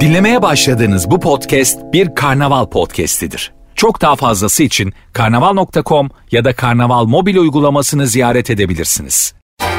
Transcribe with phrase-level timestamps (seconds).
[0.00, 3.52] Dinlemeye başladığınız bu podcast bir karnaval podcastidir.
[3.74, 9.34] Çok daha fazlası için karnaval.com ya da karnaval mobil uygulamasını ziyaret edebilirsiniz.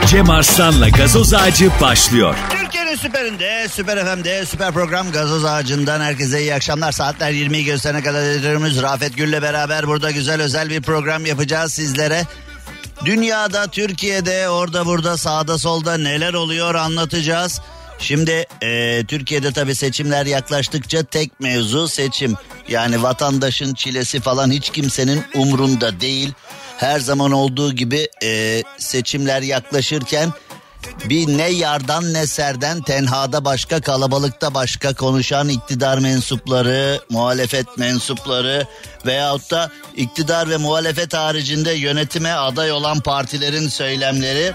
[0.08, 2.36] Cem Arslan'la gazoz ağacı başlıyor.
[2.62, 6.92] Türkiye'nin süperinde, süper FM'de, süper program Gazoz Ağacı'ndan herkese iyi akşamlar.
[6.92, 12.24] Saatler 20'yi gösterene kadar editörümüz Rafet Gül'le beraber burada güzel özel bir program yapacağız sizlere.
[13.06, 17.62] Dünyada, Türkiye'de, orada burada, sağda solda neler oluyor anlatacağız.
[18.02, 22.36] Şimdi e, Türkiye'de tabii seçimler yaklaştıkça tek mevzu seçim.
[22.68, 26.34] Yani vatandaşın çilesi falan hiç kimsenin umrunda değil.
[26.78, 30.34] Her zaman olduğu gibi e, seçimler yaklaşırken
[31.10, 38.68] bir ne yardan ne serden tenhada başka kalabalıkta başka konuşan iktidar mensupları, muhalefet mensupları
[39.06, 44.54] veyahut da iktidar ve muhalefet haricinde yönetime aday olan partilerin söylemleri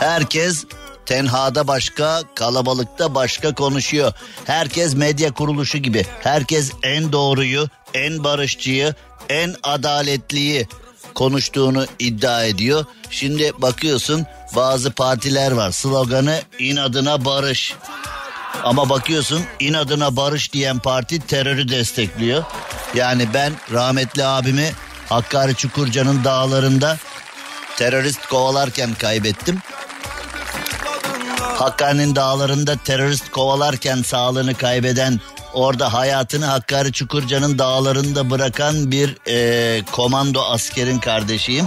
[0.00, 0.64] herkes
[1.08, 4.12] tenhada başka, kalabalıkta başka konuşuyor.
[4.44, 6.06] Herkes medya kuruluşu gibi.
[6.20, 8.94] Herkes en doğruyu, en barışçıyı,
[9.28, 10.66] en adaletliyi
[11.14, 12.84] konuştuğunu iddia ediyor.
[13.10, 15.70] Şimdi bakıyorsun bazı partiler var.
[15.70, 17.74] Sloganı inadına barış.
[18.64, 22.44] Ama bakıyorsun inadına barış diyen parti terörü destekliyor.
[22.94, 24.72] Yani ben rahmetli abimi
[25.08, 26.96] Hakkari Çukurca'nın dağlarında
[27.76, 29.58] terörist kovalarken kaybettim.
[31.58, 35.20] Hakkari'nin dağlarında terörist kovalarken sağlığını kaybeden
[35.54, 41.66] orada hayatını Hakkari Çukurca'nın dağlarında bırakan bir e, komando askerin kardeşiyim.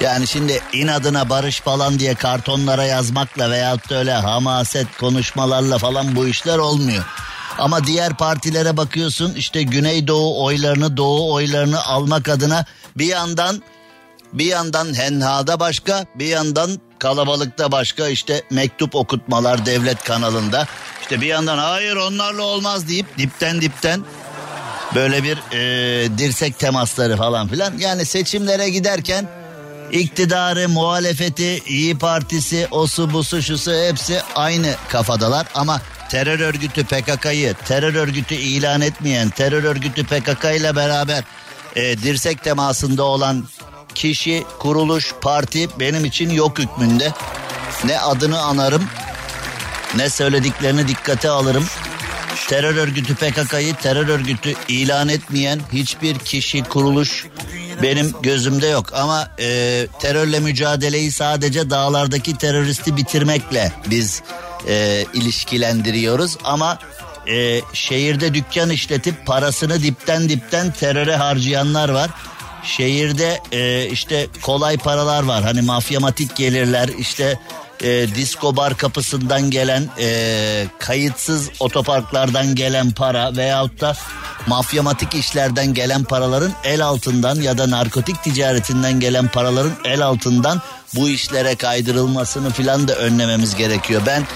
[0.00, 6.28] Yani şimdi inadına barış falan diye kartonlara yazmakla veyahut da öyle hamaset konuşmalarla falan bu
[6.28, 7.04] işler olmuyor.
[7.58, 12.64] Ama diğer partilere bakıyorsun işte Güneydoğu oylarını Doğu oylarını almak adına
[12.96, 13.62] bir yandan
[14.32, 20.66] bir yandan henhada başka bir yandan kalabalıkta başka işte mektup okutmalar devlet kanalında.
[21.00, 24.04] İşte bir yandan hayır onlarla olmaz deyip dipten dipten
[24.94, 27.78] böyle bir e, dirsek temasları falan filan.
[27.78, 29.28] Yani seçimlere giderken
[29.92, 35.46] iktidarı, muhalefeti, iyi Partisi, osu busu şusu hepsi aynı kafadalar.
[35.54, 41.24] Ama terör örgütü PKK'yı terör örgütü ilan etmeyen, terör örgütü PKK ile beraber
[41.76, 43.44] e, dirsek temasında olan
[43.98, 47.12] kişi, kuruluş, parti benim için yok hükmünde.
[47.84, 48.84] Ne adını anarım
[49.96, 51.66] ne söylediklerini dikkate alırım.
[52.48, 57.26] Terör örgütü PKK'yı terör örgütü ilan etmeyen hiçbir kişi, kuruluş
[57.82, 58.92] benim gözümde yok.
[58.94, 64.22] Ama e, terörle mücadeleyi sadece dağlardaki teröristi bitirmekle biz
[64.68, 66.36] e, ilişkilendiriyoruz.
[66.44, 66.78] Ama
[67.28, 72.10] e, şehirde dükkan işletip parasını dipten dipten teröre harcayanlar var
[72.68, 75.44] şehirde e, işte kolay paralar var.
[75.44, 77.38] Hani mafyamatik gelirler işte
[77.82, 83.96] e, disco bar kapısından gelen e, kayıtsız otoparklardan gelen para veyahut da
[84.46, 90.62] mafyamatik işlerden gelen paraların el altından ya da narkotik ticaretinden gelen paraların el altından
[90.94, 94.02] bu işlere kaydırılmasını filan da önlememiz gerekiyor.
[94.06, 94.26] Ben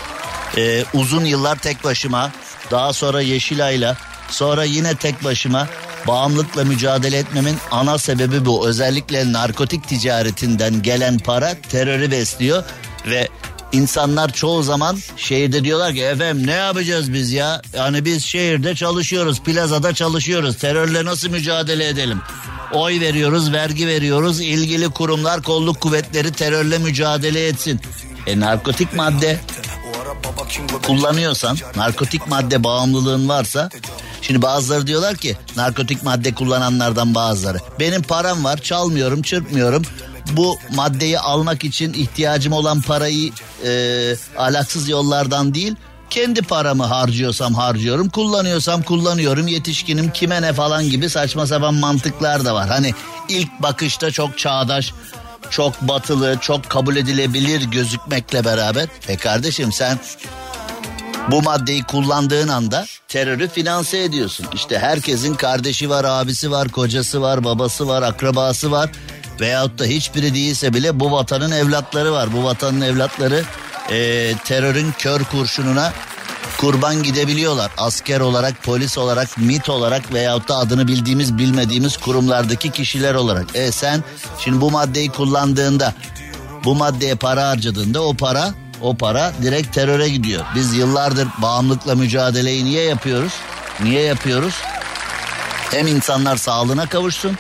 [0.56, 2.32] e, uzun yıllar tek başıma
[2.70, 3.96] daha sonra Yeşilay'la
[4.30, 5.68] sonra yine tek başıma
[6.06, 8.68] bağımlılıkla mücadele etmemin ana sebebi bu.
[8.68, 12.64] Özellikle narkotik ticaretinden gelen para terörü besliyor
[13.06, 13.28] ve
[13.72, 17.62] insanlar çoğu zaman şehirde diyorlar ki efendim ne yapacağız biz ya?
[17.76, 20.58] Yani biz şehirde çalışıyoruz, plazada çalışıyoruz.
[20.58, 22.20] Terörle nasıl mücadele edelim?
[22.72, 24.40] Oy veriyoruz, vergi veriyoruz.
[24.40, 27.80] İlgili kurumlar, kolluk kuvvetleri terörle mücadele etsin.
[28.26, 29.40] E narkotik madde
[30.86, 33.70] kullanıyorsan, narkotik madde bağımlılığın varsa
[34.22, 37.58] Şimdi bazıları diyorlar ki narkotik madde kullananlardan bazıları.
[37.80, 39.82] Benim param var çalmıyorum çırpmıyorum.
[40.32, 43.32] Bu maddeyi almak için ihtiyacım olan parayı
[43.64, 45.74] e, alaksız yollardan değil
[46.10, 52.54] kendi paramı harcıyorsam harcıyorum, kullanıyorsam kullanıyorum, yetişkinim kime ne falan gibi saçma sapan mantıklar da
[52.54, 52.68] var.
[52.68, 52.94] Hani
[53.28, 54.92] ilk bakışta çok çağdaş,
[55.52, 58.88] çok batılı, çok kabul edilebilir gözükmekle beraber.
[59.08, 59.98] E kardeşim sen
[61.30, 64.46] bu maddeyi kullandığın anda terörü finanse ediyorsun.
[64.54, 68.90] İşte herkesin kardeşi var, abisi var, kocası var, babası var, akrabası var.
[69.40, 72.32] Veyahut da hiçbiri değilse bile bu vatanın evlatları var.
[72.32, 73.42] Bu vatanın evlatları
[73.90, 75.92] e, terörün kör kurşununa
[76.62, 77.70] kurban gidebiliyorlar.
[77.78, 83.46] Asker olarak, polis olarak, MIT olarak veyahut da adını bildiğimiz bilmediğimiz kurumlardaki kişiler olarak.
[83.54, 84.04] E sen
[84.38, 85.94] şimdi bu maddeyi kullandığında,
[86.64, 90.44] bu maddeye para harcadığında o para o para direkt teröre gidiyor.
[90.54, 93.32] Biz yıllardır bağımlılıkla mücadeleyi niye yapıyoruz?
[93.82, 94.54] Niye yapıyoruz?
[95.70, 97.38] Hem insanlar sağlığına kavuşsun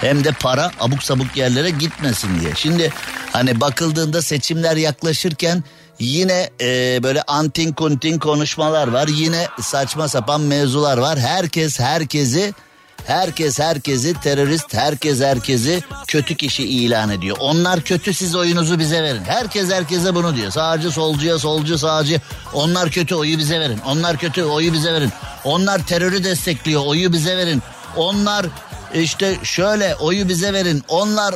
[0.00, 2.52] hem de para abuk sabuk yerlere gitmesin diye.
[2.56, 2.92] Şimdi
[3.32, 5.64] hani bakıldığında seçimler yaklaşırken
[5.98, 9.08] Yine e, böyle antin kuntin konuşmalar var.
[9.08, 11.18] Yine saçma sapan mevzular var.
[11.18, 12.54] Herkes herkesi
[13.06, 17.36] Herkes herkesi terörist, herkes herkesi kötü kişi ilan ediyor.
[17.40, 19.24] Onlar kötü siz oyunuzu bize verin.
[19.24, 20.50] Herkes herkese bunu diyor.
[20.50, 22.20] Sağcı solcuya, solcu sağcı.
[22.54, 23.78] Onlar kötü oyu bize verin.
[23.86, 25.12] Onlar kötü oyu bize verin.
[25.44, 27.62] Onlar terörü destekliyor oyu bize verin.
[27.96, 28.46] Onlar
[28.94, 30.82] işte şöyle oyu bize verin.
[30.88, 31.34] Onlar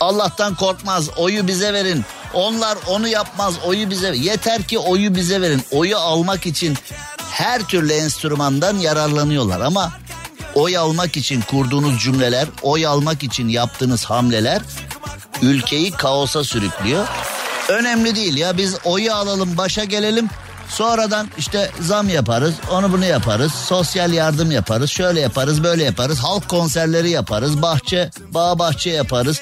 [0.00, 2.04] Allah'tan korkmaz oyu bize verin.
[2.34, 4.16] Onlar onu yapmaz oyu bize.
[4.16, 5.62] Yeter ki oyu bize verin.
[5.70, 6.76] Oyu almak için
[7.30, 9.92] her türlü enstrümandan yararlanıyorlar ama
[10.54, 14.62] oy almak için kurduğunuz cümleler, oy almak için yaptığınız hamleler
[15.42, 17.06] ülkeyi kaosa sürüklüyor.
[17.68, 20.28] Önemli değil ya biz oyu alalım başa gelelim
[20.68, 26.48] Sonradan işte zam yaparız, onu bunu yaparız, sosyal yardım yaparız, şöyle yaparız, böyle yaparız, halk
[26.48, 29.40] konserleri yaparız, bahçe, bağ bahçe yaparız,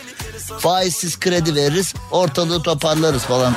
[0.58, 3.54] faizsiz kredi veririz, ortalığı toparlarız falan.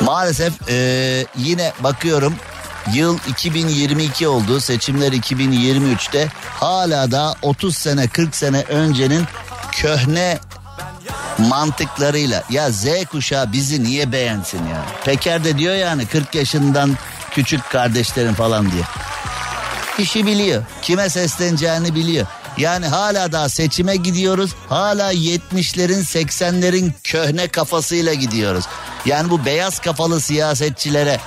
[0.00, 2.34] Maalesef ee, yine bakıyorum
[2.94, 4.60] Yıl 2022 oldu.
[4.60, 6.28] Seçimler 2023'te.
[6.60, 9.24] Hala da 30 sene 40 sene öncenin
[9.72, 10.38] köhne
[11.48, 14.86] mantıklarıyla ya Z kuşağı bizi niye beğensin ya?
[15.04, 16.96] Peker de diyor yani 40 yaşından
[17.30, 18.82] küçük kardeşlerin falan diye.
[19.98, 20.62] İşi biliyor.
[20.82, 22.26] Kime sesleneceğini biliyor.
[22.58, 24.54] Yani hala daha seçime gidiyoruz.
[24.68, 28.64] Hala 70'lerin 80'lerin köhne kafasıyla gidiyoruz.
[29.06, 31.20] Yani bu beyaz kafalı siyasetçilere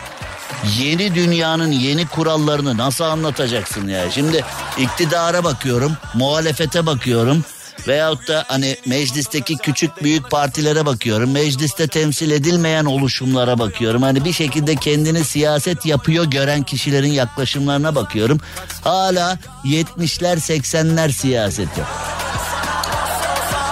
[0.79, 4.11] yeni dünyanın yeni kurallarını nasıl anlatacaksın ya?
[4.11, 4.45] Şimdi
[4.77, 7.45] iktidara bakıyorum, muhalefete bakıyorum
[7.87, 11.31] veyahut da hani meclisteki küçük büyük partilere bakıyorum.
[11.31, 14.01] Mecliste temsil edilmeyen oluşumlara bakıyorum.
[14.01, 18.39] Hani bir şekilde kendini siyaset yapıyor gören kişilerin yaklaşımlarına bakıyorum.
[18.81, 21.81] Hala 70'ler 80'ler siyaseti.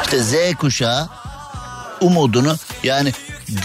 [0.04, 1.10] İşte Z kuşağı
[2.02, 3.14] umudunu yani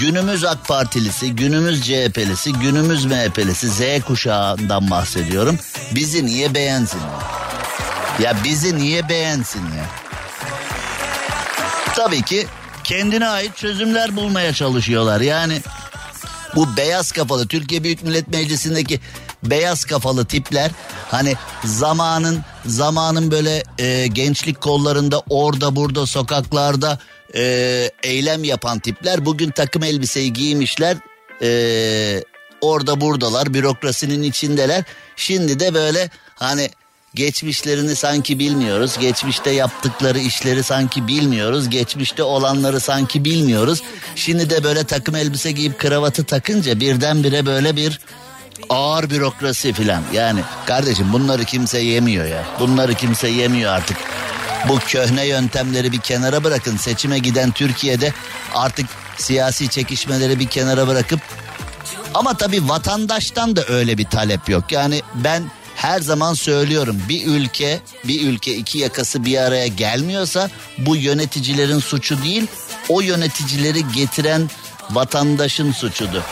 [0.00, 5.58] günümüz AK Partilisi, günümüz CHP'lisi, günümüz MHP'lisi Z kuşağından bahsediyorum.
[5.94, 7.00] Bizi niye beğensin
[8.22, 8.36] ya?
[8.44, 10.05] Bizi niye beğensin ya?
[11.96, 12.46] Tabii ki
[12.84, 15.20] kendine ait çözümler bulmaya çalışıyorlar.
[15.20, 15.60] Yani
[16.56, 19.00] bu beyaz kafalı Türkiye Büyük Millet Meclisi'ndeki
[19.42, 20.70] beyaz kafalı tipler
[21.10, 21.34] hani
[21.64, 26.98] zamanın zamanın böyle e, gençlik kollarında orada burada sokaklarda
[27.34, 27.42] e,
[28.02, 30.96] eylem yapan tipler bugün takım elbiseyi giymişler
[31.42, 32.22] e,
[32.60, 34.84] orada buradalar bürokrasinin içindeler
[35.16, 36.70] şimdi de böyle hani
[37.16, 38.98] geçmişlerini sanki bilmiyoruz.
[39.00, 41.70] Geçmişte yaptıkları işleri sanki bilmiyoruz.
[41.70, 43.82] Geçmişte olanları sanki bilmiyoruz.
[44.14, 48.00] Şimdi de böyle takım elbise giyip kravatı takınca birdenbire böyle bir
[48.68, 50.02] ağır bürokrasi filan.
[50.14, 52.44] Yani kardeşim bunları kimse yemiyor ya.
[52.60, 53.96] Bunları kimse yemiyor artık.
[54.68, 56.76] Bu köhne yöntemleri bir kenara bırakın.
[56.76, 58.12] Seçime giden Türkiye'de
[58.54, 58.86] artık
[59.18, 61.20] siyasi çekişmeleri bir kenara bırakıp
[62.14, 64.72] ama tabii vatandaştan da öyle bir talep yok.
[64.72, 65.42] Yani ben
[65.76, 72.22] her zaman söylüyorum bir ülke bir ülke iki yakası bir araya gelmiyorsa bu yöneticilerin suçu
[72.22, 72.46] değil
[72.88, 74.50] o yöneticileri getiren
[74.90, 76.22] vatandaşın suçudur.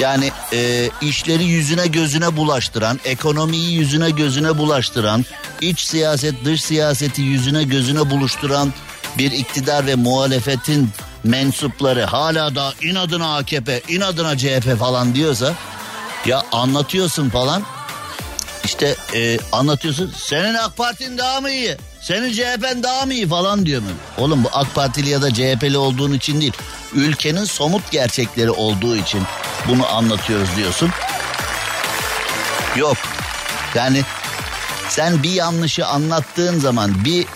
[0.00, 5.24] Yani e, işleri yüzüne gözüne bulaştıran, ekonomiyi yüzüne gözüne bulaştıran,
[5.60, 8.72] iç siyaset dış siyaseti yüzüne gözüne buluşturan
[9.18, 10.90] bir iktidar ve muhalefetin
[11.24, 15.54] mensupları hala da inadına AKP, inadına CHP falan diyorsa
[16.26, 17.62] ya anlatıyorsun falan
[18.66, 21.76] işte e, anlatıyorsun senin AK Parti'nin daha mı iyi?
[22.00, 23.88] Senin CHP'n daha mı iyi falan diyor mu?
[24.18, 26.52] Oğlum bu AK Partili ya da CHP'li olduğun için değil.
[26.94, 29.22] Ülkenin somut gerçekleri olduğu için
[29.68, 30.90] bunu anlatıyoruz diyorsun.
[32.76, 32.96] Yok.
[33.74, 34.02] Yani
[34.88, 37.26] sen bir yanlışı anlattığın zaman bir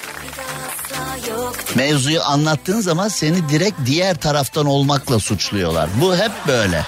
[1.75, 5.89] mevzuyu anlattığın zaman seni direkt diğer taraftan olmakla suçluyorlar.
[6.01, 6.87] Bu hep böyle.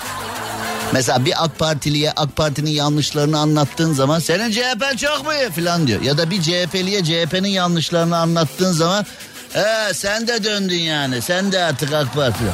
[0.92, 6.02] Mesela bir AK Partiliye AK Parti'nin yanlışlarını anlattığın zaman senin CHP'n çok mu falan diyor.
[6.02, 9.06] Ya da bir CHP'liye CHP'nin yanlışlarını anlattığın zaman
[9.54, 12.44] ee, sen de döndün yani sen de artık AK Parti.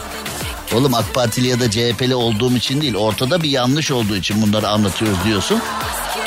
[0.75, 4.69] Oğlum AK Partili ya da CHP'li olduğum için değil ortada bir yanlış olduğu için bunları
[4.69, 5.61] anlatıyoruz diyorsun.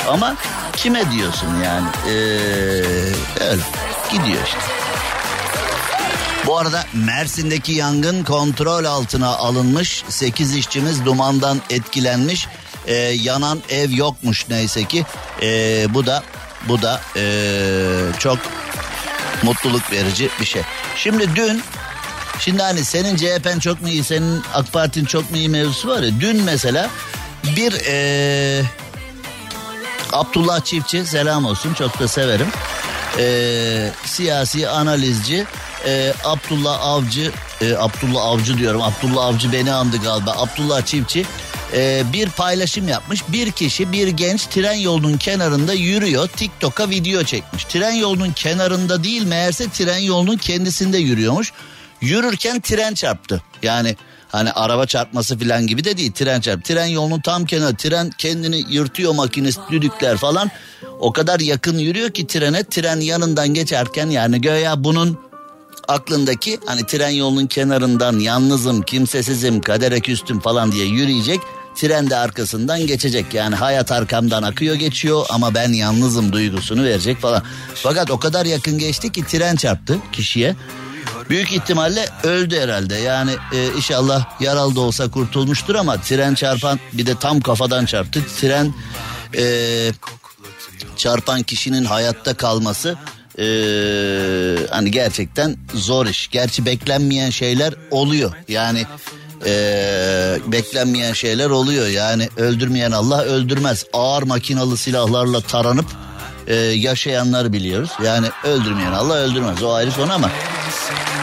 [0.08, 0.36] Ama
[0.78, 1.88] kime diyorsun yani?
[2.08, 2.12] Ee,
[3.42, 3.62] öyle
[4.12, 4.71] gidiyor işte.
[6.48, 10.04] Bu arada Mersin'deki yangın kontrol altına alınmış.
[10.10, 12.48] 8 işçimiz dumandan etkilenmiş.
[12.88, 15.06] Ee, yanan ev yokmuş neyse ki.
[15.42, 16.24] Ee, bu da
[16.68, 18.38] bu da ee, çok
[19.44, 20.62] mutluluk verici bir şey.
[20.96, 21.64] Şimdi dün
[22.40, 26.02] Şimdi hani senin CHP'n çok mu iyi, senin AK Parti'nin çok mu iyi mevzusu var
[26.04, 26.12] ya.
[26.20, 26.90] Dün mesela
[27.44, 28.64] bir ee,
[30.14, 32.48] Abdullah Çiftçi selam olsun çok da severim.
[33.20, 35.46] Ee, siyasi analizci
[35.86, 38.82] e, Abdullah Avcı, e, Abdullah Avcı diyorum.
[38.82, 40.36] Abdullah Avcı beni andı galiba.
[40.38, 41.26] Abdullah Çiftçi
[41.74, 43.24] e, bir paylaşım yapmış.
[43.28, 46.28] Bir kişi bir genç tren yolunun kenarında yürüyor.
[46.28, 47.64] TikTok'a video çekmiş.
[47.64, 51.54] Tren yolunun kenarında değil meğerse tren yolunun kendisinde yürüyormuş.
[52.02, 53.42] Yürürken tren çarptı.
[53.64, 53.96] Yani
[54.28, 56.66] hani araba çarpması falan gibi de değil tren çarp.
[56.66, 60.52] Tren yolunun tam kenarı tren kendini yırtıyor makinesi düdükler falan.
[61.00, 65.31] O kadar yakın yürüyor ki trene tren yanından geçerken yani göya bunun
[65.92, 71.40] aklındaki hani tren yolunun kenarından yalnızım kimsesizim kadere küstüm falan diye yürüyecek.
[71.76, 77.44] Tren de arkasından geçecek yani hayat arkamdan akıyor geçiyor ama ben yalnızım duygusunu verecek falan.
[77.76, 80.56] Fakat o kadar yakın geçti ki tren çarptı kişiye.
[81.30, 82.96] Büyük ihtimalle öldü herhalde.
[82.96, 88.22] Yani e, inşallah yaralı da olsa kurtulmuştur ama tren çarpan bir de tam kafadan çarptı.
[88.42, 88.74] Tren
[89.38, 89.46] e,
[90.98, 92.98] çarpan kişinin hayatta kalması
[93.40, 93.46] e,
[94.70, 96.28] hani gerçekten zor iş.
[96.28, 98.32] Gerçi beklenmeyen şeyler oluyor.
[98.48, 98.86] Yani
[99.46, 99.54] e,
[100.48, 101.88] beklenmeyen şeyler oluyor.
[101.88, 103.86] Yani öldürmeyen Allah öldürmez.
[103.94, 105.86] Ağır makinalı silahlarla taranıp
[106.48, 107.92] e, yaşayanlar biliyoruz.
[108.04, 109.64] Yani öldürmeyen Allah öldürmez.
[109.64, 110.32] O ayrı konu ama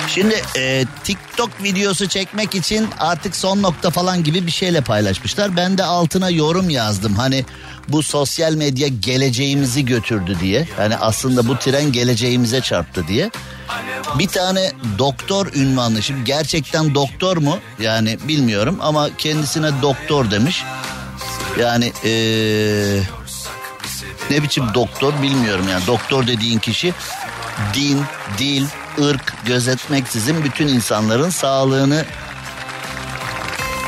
[0.09, 5.57] Şimdi e, TikTok videosu çekmek için artık son nokta falan gibi bir şeyle paylaşmışlar.
[5.57, 7.15] Ben de altına yorum yazdım.
[7.15, 7.45] Hani
[7.89, 10.69] bu sosyal medya geleceğimizi götürdü diye.
[10.79, 13.31] Yani aslında bu tren geleceğimize çarptı diye.
[14.19, 16.03] Bir tane doktor ünvanlı.
[16.03, 17.59] Şimdi gerçekten doktor mu?
[17.81, 20.65] Yani bilmiyorum ama kendisine doktor demiş.
[21.61, 23.01] Yani ee,
[24.31, 25.87] ne biçim doktor bilmiyorum yani.
[25.87, 26.95] Doktor dediğin kişi
[27.75, 28.03] din,
[28.39, 28.67] dil,
[29.05, 32.05] ırk gözetmeksizin bütün insanların sağlığını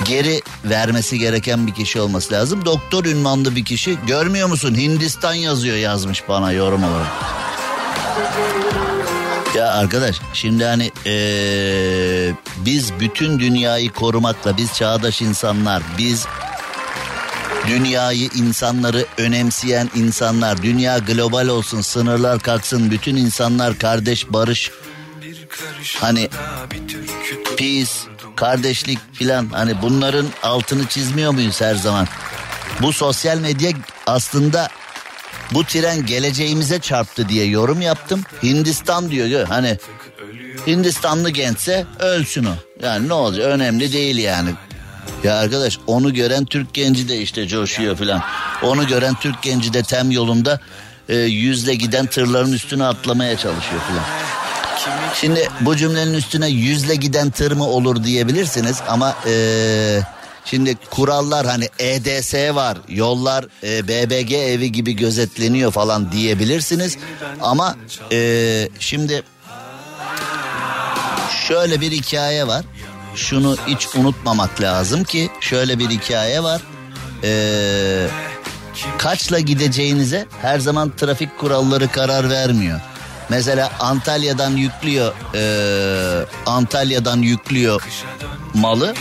[0.05, 2.64] geri vermesi gereken bir kişi olması lazım.
[2.64, 3.99] Doktor ünvanlı bir kişi.
[4.07, 4.75] Görmüyor musun?
[4.75, 7.07] Hindistan yazıyor yazmış bana yorum olarak.
[9.57, 16.26] Ya arkadaş şimdi hani ee, biz bütün dünyayı korumakla biz çağdaş insanlar biz
[17.69, 24.71] dünyayı insanları önemseyen insanlar dünya global olsun sınırlar kalksın bütün insanlar kardeş barış
[26.00, 26.29] hani
[27.59, 27.91] peace
[28.37, 32.07] kardeşlik filan hani bunların altını çizmiyor muyuz her zaman?
[32.83, 33.71] Bu sosyal medya
[34.07, 34.69] aslında
[35.53, 38.23] bu tren geleceğimize çarptı diye yorum yaptım.
[38.43, 39.79] Hindistan diyor hani
[40.67, 42.55] Hindistanlı gençse ölsün o.
[42.83, 44.50] Yani ne olacak önemli değil yani.
[45.25, 48.23] Ya arkadaş onu gören Türk genci de işte coşuyor filan.
[48.62, 50.61] Onu gören Türk genci de tem yolunda
[51.09, 54.05] e, yüzle giden tırların üstüne atlamaya çalışıyor filan.
[55.15, 60.01] Şimdi bu cümlenin üstüne yüzle giden tır mı olur diyebilirsiniz ama ee,
[60.45, 66.99] şimdi kurallar hani EDS var yollar e, BBG evi gibi gözetleniyor falan diyebilirsiniz.
[67.41, 67.77] Ama
[68.13, 69.23] ee, şimdi
[71.49, 72.65] şöyle bir hikaye var.
[73.15, 76.63] Şunu hiç unutmamak lazım ki şöyle bir hikaye var.
[77.25, 78.07] Ee,
[78.99, 82.81] kaçla gideceğinize her zaman trafik kuralları karar vermiyor.
[83.31, 87.83] Mesela Antalya'dan yüklüyor e, Antalya'dan yüklüyor
[88.55, 88.95] malı.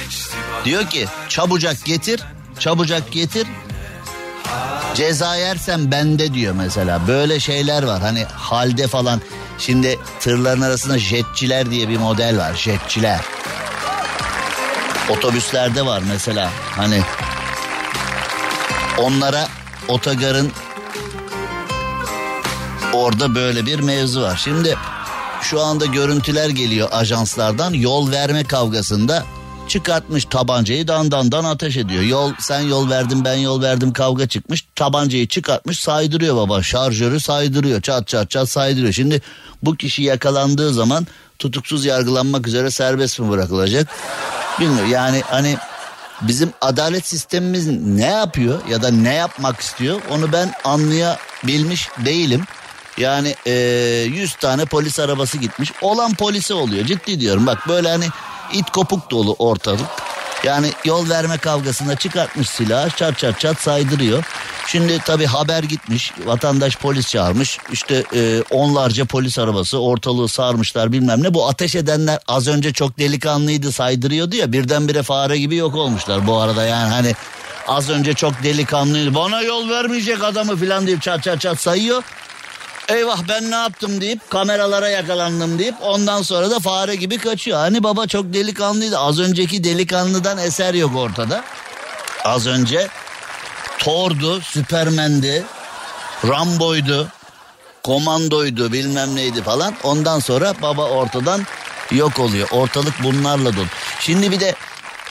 [0.66, 2.22] Diyor ki çabucak getir
[2.60, 3.48] çabucak getir
[4.96, 7.08] ceza yersen bende diyor mesela.
[7.08, 9.22] Böyle şeyler var hani halde falan.
[9.58, 13.20] Şimdi tırların arasında jetçiler diye bir model var jetçiler.
[15.10, 17.02] Otobüslerde var mesela hani
[18.98, 19.48] onlara
[19.88, 20.52] otogarın
[23.00, 24.42] orada böyle bir mevzu var.
[24.44, 24.78] Şimdi
[25.42, 29.24] şu anda görüntüler geliyor ajanslardan yol verme kavgasında
[29.68, 32.04] çıkartmış tabancayı dan dan ateş ediyor.
[32.04, 37.82] Yol sen yol verdin ben yol verdim kavga çıkmış tabancayı çıkartmış saydırıyor baba şarjörü saydırıyor
[37.82, 38.94] çat çat çat saydırıyor.
[38.94, 39.22] Şimdi
[39.64, 41.08] bu kişi yakalandığı zaman
[41.40, 43.88] tutuksuz yargılanmak üzere serbest mi bırakılacak?
[44.60, 45.58] Bilmiyorum yani hani
[46.22, 52.44] bizim adalet sistemimiz ne yapıyor ya da ne yapmak istiyor onu ben anlayabilmiş değilim.
[53.00, 53.52] Yani e,
[54.08, 55.72] 100 tane polis arabası gitmiş.
[55.82, 57.48] Olan polisi oluyor ciddi diyorum.
[57.48, 58.06] Bak böyle hani
[58.54, 59.88] it kopuk dolu ortalık.
[60.44, 64.24] Yani yol verme kavgasında çıkartmış silah çat çat çat saydırıyor.
[64.68, 71.24] Şimdi tabi haber gitmiş vatandaş polis çağırmış işte e, onlarca polis arabası ortalığı sarmışlar bilmem
[71.24, 71.34] ne.
[71.34, 76.38] Bu ateş edenler az önce çok delikanlıydı saydırıyordu ya birdenbire fare gibi yok olmuşlar bu
[76.38, 77.16] arada yani hani
[77.68, 82.04] az önce çok delikanlıydı bana yol vermeyecek adamı filan deyip çat çat çat sayıyor.
[82.90, 87.58] Eyvah ben ne yaptım deyip kameralara yakalandım deyip ondan sonra da fare gibi kaçıyor.
[87.58, 89.00] Hani baba çok delikanlıydı.
[89.00, 91.44] Az önceki delikanlıdan eser yok ortada.
[92.24, 92.88] Az önce
[93.80, 95.44] Thor'du, Süpermen'di,
[96.28, 97.08] Rambo'ydu,
[97.84, 99.74] komandoydu bilmem neydi falan.
[99.84, 101.46] Ondan sonra baba ortadan
[101.92, 102.48] yok oluyor.
[102.52, 103.66] Ortalık bunlarla dolu.
[104.00, 104.56] Şimdi bir de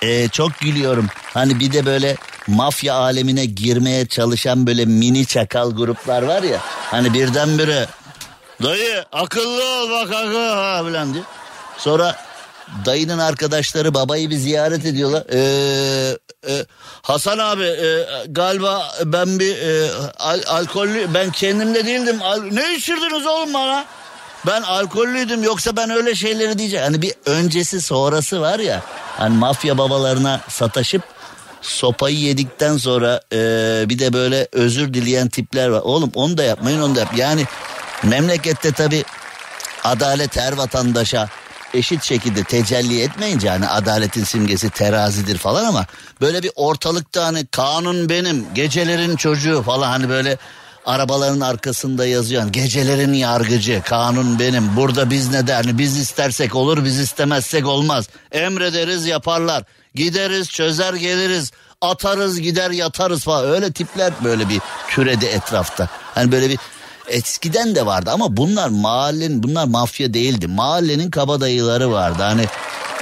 [0.03, 1.07] e, çok gülüyorum.
[1.35, 2.17] Hani bir de böyle
[2.49, 6.59] mafya alemine girmeye çalışan böyle mini çakal gruplar var ya.
[6.91, 7.87] Hani birdenbire
[8.63, 11.25] dayı akıllı ol bak akıllı ha falan diyor.
[11.79, 12.17] Sonra
[12.85, 15.25] dayının arkadaşları babayı bir ziyaret ediyorlar.
[15.33, 16.65] Ee, e,
[17.03, 22.19] Hasan abi e, galiba ben bir e, al, alkollü ben kendimde değildim.
[22.23, 23.85] Al, ne içirdiniz oğlum bana?
[24.47, 26.85] Ben alkollüydüm yoksa ben öyle şeyleri diyeceğim.
[26.85, 28.83] Hani bir öncesi sonrası var ya.
[29.19, 31.03] Hani mafya babalarına sataşıp
[31.63, 33.39] sopayı yedikten sonra e,
[33.89, 35.81] bir de böyle özür dileyen tipler var.
[35.81, 37.13] Oğlum onu da yapmayın onu da yap.
[37.17, 37.45] Yani
[38.03, 39.05] memlekette tabi
[39.85, 41.29] adalet her vatandaşa
[41.75, 45.87] eşit şekilde tecelli etmeyince hani adaletin simgesi terazidir falan ama
[46.21, 50.39] böyle bir ortalıkta hani kanun benim gecelerin çocuğu falan hani böyle
[50.87, 52.43] arabaların arkasında yazıyor.
[52.43, 54.77] Yani gecelerin yargıcı, kanun benim.
[54.77, 55.65] Burada biz ne der?
[55.65, 58.09] Hani biz istersek olur, biz istemezsek olmaz.
[58.33, 59.65] Emrederiz yaparlar.
[59.99, 61.51] Gideriz, çözer geliriz.
[61.81, 63.51] Atarız, gider yatarız falan.
[63.51, 65.89] Öyle tipler böyle bir küredi etrafta.
[66.15, 66.59] Hani böyle bir
[67.09, 70.47] eskiden de vardı ama bunlar mahallenin bunlar mafya değildi.
[70.47, 72.23] Mahallenin kabadayıları vardı.
[72.23, 72.45] Hani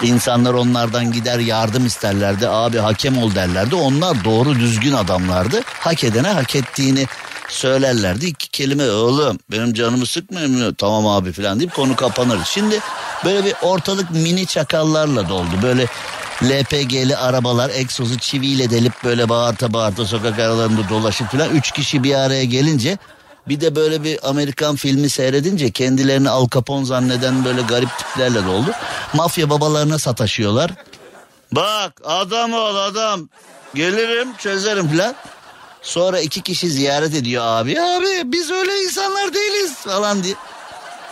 [0.03, 2.49] insanlar onlardan gider yardım isterlerdi.
[2.49, 3.75] Abi hakem ol derlerdi.
[3.75, 5.61] Onlar doğru düzgün adamlardı.
[5.65, 7.07] Hak edene hak ettiğini
[7.49, 8.27] söylerlerdi.
[8.27, 10.75] iki kelime oğlum benim canımı sıkmıyor mu?
[10.75, 12.39] Tamam abi falan deyip konu kapanır.
[12.45, 12.81] Şimdi
[13.25, 15.63] böyle bir ortalık mini çakallarla doldu.
[15.63, 15.87] Böyle
[16.43, 21.51] LPG'li arabalar egzozu çiviyle delip böyle bağırta bağırta sokak aralarında dolaşıp falan.
[21.51, 22.99] Üç kişi bir araya gelince
[23.49, 28.71] bir de böyle bir Amerikan filmi seyredince kendilerini Al Capone zanneden böyle garip tiplerle doldu.
[29.15, 30.71] Mafya babalarına sataşıyorlar.
[31.53, 33.29] Bak adam ol adam.
[33.75, 35.15] Gelirim çözerim falan.
[35.87, 37.81] Sonra iki kişi ziyaret ediyor abi.
[37.81, 40.35] Abi biz öyle insanlar değiliz falan diye.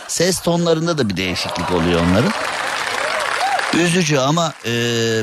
[0.07, 2.31] Ses tonlarında da bir değişiklik oluyor onların.
[3.73, 4.71] Üzücü ama e,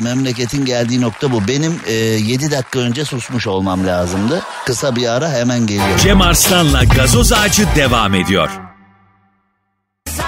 [0.01, 1.49] memleketin geldiği nokta bu.
[1.49, 4.43] Benim e, 7 dakika önce susmuş olmam lazımdı.
[4.67, 5.99] Kısa bir ara hemen geliyor.
[5.99, 8.51] Cem Arslan'la gazoz ağacı devam ediyor.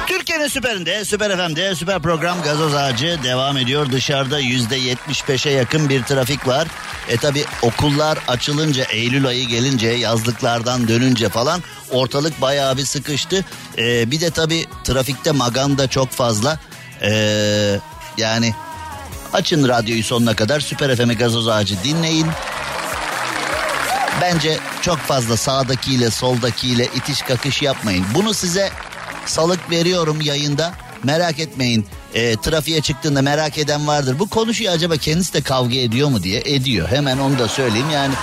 [0.06, 3.92] Türkiye'nin süperinde, süper FM'de, süper program gazoz ağacı devam ediyor.
[3.92, 6.68] Dışarıda yüzde 75'e yakın bir trafik var.
[7.08, 13.44] E tabi okullar açılınca, Eylül ayı gelince, yazlıklardan dönünce falan ortalık bayağı bir sıkıştı.
[13.78, 16.58] E, bir de tabi trafikte maganda çok fazla.
[17.02, 17.10] E,
[18.18, 18.54] yani
[19.32, 22.26] açın radyoyu sonuna kadar Süper FM gazoz ağacı dinleyin.
[24.20, 28.06] Bence çok fazla sağdakiyle soldakiyle itiş kakış yapmayın.
[28.14, 28.70] Bunu size
[29.26, 30.72] salık veriyorum yayında.
[31.04, 31.86] Merak etmeyin.
[32.14, 34.18] E, trafiğe çıktığında merak eden vardır.
[34.18, 36.42] Bu konuşuyor acaba kendisi de kavga ediyor mu diye.
[36.44, 36.88] Ediyor.
[36.88, 37.90] Hemen onu da söyleyeyim.
[37.90, 38.14] Yani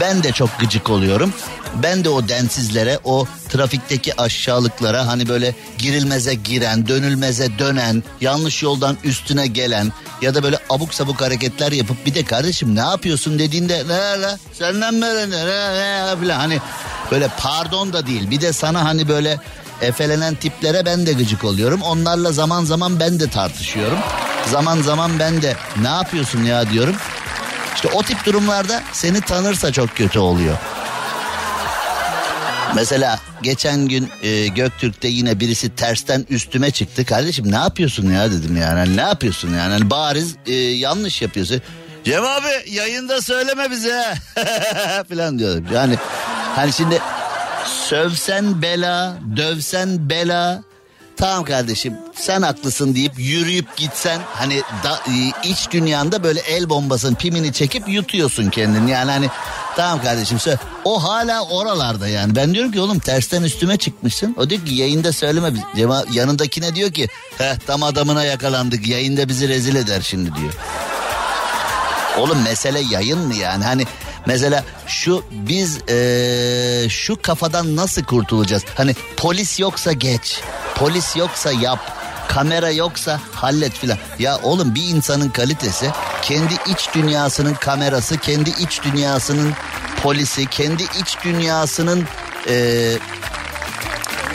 [0.00, 1.34] ben de çok gıcık oluyorum.
[1.82, 8.96] Ben de o densizlere, o trafikteki aşağılıklara hani böyle girilmeze giren, dönülmeze dönen, yanlış yoldan
[9.04, 13.84] üstüne gelen ya da böyle abuk sabuk hareketler yapıp bir de kardeşim ne yapıyorsun dediğinde
[13.88, 15.46] ne la senden böyle ne
[16.12, 16.58] ne falan hani
[17.10, 18.30] böyle pardon da değil.
[18.30, 19.38] Bir de sana hani böyle
[19.82, 21.82] efelenen tiplere ben de gıcık oluyorum.
[21.82, 23.98] Onlarla zaman zaman ben de tartışıyorum.
[24.50, 26.96] Zaman zaman ben de ne yapıyorsun ya diyorum.
[27.74, 30.56] İşte o tip durumlarda seni tanırsa çok kötü oluyor.
[32.74, 37.04] Mesela geçen gün e, Göktürk'te yine birisi tersten üstüme çıktı.
[37.04, 38.78] Kardeşim ne yapıyorsun ya dedim yani.
[38.78, 39.72] Hani ne yapıyorsun yani?
[39.72, 41.62] Hani bariz e, yanlış yapıyorsun.
[42.04, 44.14] Cem abi yayında söyleme bize
[45.08, 45.66] falan diyorum.
[45.74, 45.96] Yani
[46.56, 47.00] hani şimdi
[47.88, 50.62] sövsen bela, dövsen bela.
[51.16, 57.14] Tamam kardeşim sen haklısın deyip yürüyüp gitsen hani da, e, iç dünyanda böyle el bombasının
[57.14, 58.90] pimini çekip yutuyorsun kendini.
[58.90, 59.28] Yani hani
[59.76, 60.58] tamam kardeşim söyle.
[60.84, 62.36] O hala oralarda yani.
[62.36, 64.34] Ben diyorum ki oğlum tersten üstüme çıkmışsın.
[64.38, 65.52] O diyor ki yayında söyleme.
[65.76, 70.52] Cema, yanındakine diyor ki heh tam adamına yakalandık yayında bizi rezil eder şimdi diyor.
[72.18, 73.64] Oğlum mesele yayın mı yani?
[73.64, 73.86] Hani
[74.28, 78.64] mesela şu biz ee, şu kafadan nasıl kurtulacağız?
[78.74, 80.40] Hani polis yoksa geç.
[80.74, 81.78] Polis yoksa yap.
[82.28, 83.98] Kamera yoksa hallet filan.
[84.18, 85.90] Ya oğlum bir insanın kalitesi
[86.22, 89.54] kendi iç dünyasının kamerası, kendi iç dünyasının
[90.02, 92.04] polisi, kendi iç dünyasının
[92.48, 92.96] ee,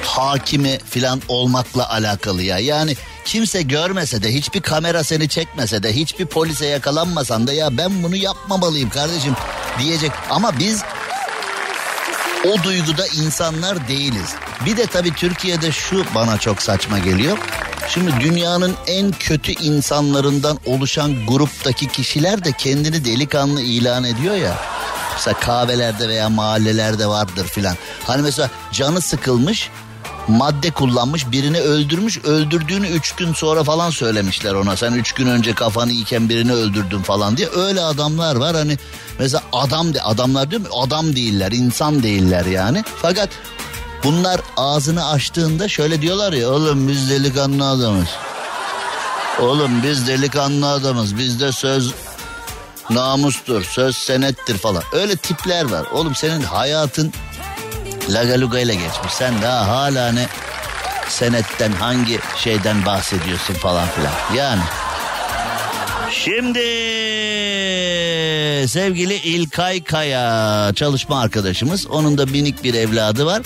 [0.01, 2.59] hakimi filan olmakla alakalı ya.
[2.59, 8.03] Yani kimse görmese de hiçbir kamera seni çekmese de hiçbir polise yakalanmasan da ya ben
[8.03, 9.35] bunu yapmamalıyım kardeşim
[9.79, 10.11] diyecek.
[10.29, 10.83] Ama biz
[12.45, 14.35] o duyguda insanlar değiliz.
[14.65, 17.37] Bir de tabii Türkiye'de şu bana çok saçma geliyor.
[17.89, 24.57] Şimdi dünyanın en kötü insanlarından oluşan gruptaki kişiler de kendini delikanlı ilan ediyor ya.
[25.13, 27.75] Mesela kahvelerde veya mahallelerde vardır filan.
[28.03, 29.69] Hani mesela canı sıkılmış
[30.27, 34.77] madde kullanmış birini öldürmüş öldürdüğünü üç gün sonra falan söylemişler ona.
[34.77, 37.47] Sen üç gün önce kafanı iken birini öldürdün falan diye.
[37.55, 38.55] Öyle adamlar var.
[38.55, 38.77] Hani
[39.19, 42.83] mesela adam de adamlar diyor mu adam değiller insan değiller yani.
[43.01, 43.29] Fakat
[44.03, 48.07] bunlar ağzını açtığında şöyle diyorlar ya oğlum biz delikanlı adamız.
[49.41, 51.17] Oğlum biz delikanlı adamız.
[51.17, 51.93] Bizde söz
[52.89, 54.83] namustur söz senettir falan.
[54.93, 55.85] Öyle tipler var.
[55.93, 57.13] Oğlum senin hayatın
[58.09, 59.13] Lagaluga ile geçmiş.
[59.13, 60.27] Sen daha hala ne
[61.07, 64.13] senetten hangi şeyden bahsediyorsun falan filan.
[64.35, 64.61] Yani.
[66.11, 66.59] Şimdi
[68.67, 71.87] sevgili İlkay Kaya çalışma arkadaşımız.
[71.87, 73.41] Onun da minik bir evladı var.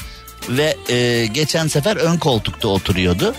[0.49, 3.35] Ve e, geçen sefer ön koltukta oturuyordu.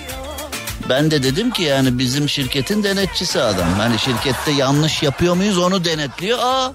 [0.88, 3.74] Ben de dedim ki yani bizim şirketin denetçisi adam.
[3.78, 6.38] Hani şirkette yanlış yapıyor muyuz onu denetliyor.
[6.42, 6.72] Aa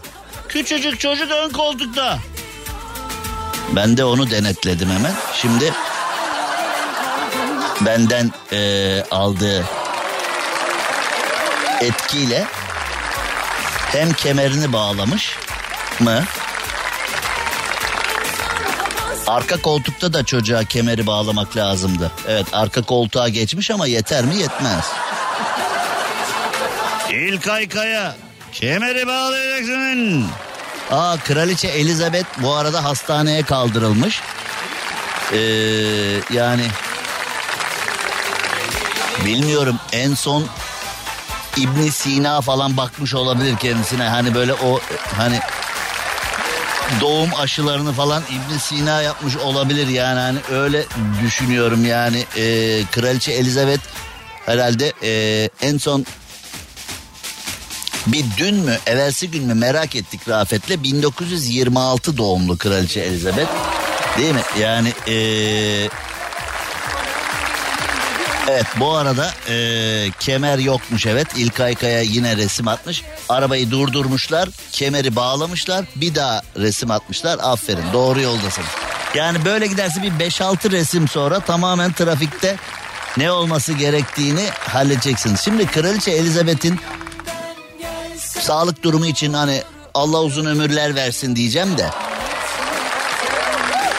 [0.50, 2.20] küçücük çocuk ön koltukta.
[3.76, 5.14] Ben de onu denetledim hemen.
[5.34, 5.74] Şimdi
[7.82, 9.64] benden e, aldığı
[11.82, 12.46] etkiyle
[13.92, 15.38] hem kemerini bağlamış
[16.00, 16.24] mı?
[19.28, 22.12] Arka koltukta da çocuğa kemeri bağlamak lazımdı.
[22.28, 24.86] Evet arka koltuğa geçmiş ama yeter mi yetmez.
[27.10, 28.16] İlkay Kaya
[28.52, 30.26] kemeri bağlayacaksın.
[30.94, 34.22] Aa kraliçe Elizabeth bu arada hastaneye kaldırılmış.
[35.34, 35.38] Ee,
[36.34, 36.66] yani
[39.26, 40.46] bilmiyorum en son
[41.58, 44.04] İbn Sina falan bakmış olabilir kendisine.
[44.04, 44.80] Hani böyle o
[45.18, 45.40] hani
[47.02, 50.86] doğum aşılarını falan İbn Sina yapmış olabilir yani hani öyle
[51.24, 52.44] düşünüyorum yani e,
[52.92, 53.82] kraliçe Elizabeth
[54.46, 56.06] herhalde e, en son
[58.08, 63.50] bir dün mü evvelsi gün mü merak ettik Rafet'le 1926 doğumlu kraliçe Elizabeth
[64.18, 65.90] değil mi yani ee,
[68.50, 69.56] Evet bu arada e,
[70.20, 73.04] kemer yokmuş evet İlkay Kaya yine resim atmış.
[73.30, 78.64] Arabayı durdurmuşlar kemeri bağlamışlar bir daha resim atmışlar aferin doğru yoldasın.
[79.16, 82.58] Yani böyle giderse bir 5-6 resim sonra tamamen trafikte
[83.18, 85.42] ne olması gerektiğini halledeceksiniz.
[85.42, 86.80] Şimdi Kraliçe Elizabeth'in
[88.44, 91.90] sağlık durumu için hani Allah uzun ömürler versin diyeceğim de.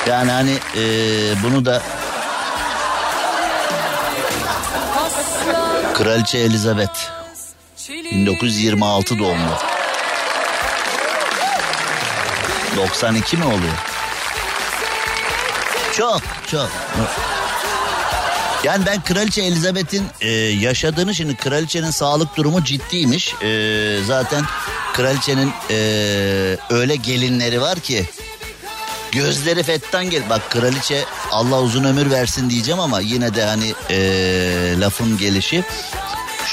[0.07, 0.83] Yani hani e,
[1.43, 1.83] bunu da
[5.95, 6.99] Kraliçe Elizabeth
[8.13, 9.59] 1926 doğumlu.
[12.77, 13.79] 92 mi oluyor?
[15.93, 16.71] Çok çok.
[18.65, 23.35] Yani ben Kraliçe Elizabeth'in e, yaşadığını şimdi kraliçenin sağlık durumu ciddiymiş.
[23.43, 24.45] E, zaten
[24.93, 25.77] kraliçenin e,
[26.71, 28.05] öyle gelinleri var ki
[29.13, 30.23] gözleri fettan gel.
[30.31, 35.65] Bak kraliçe Allah uzun ömür versin diyeceğim ama yine de hani e, lafın gelişi.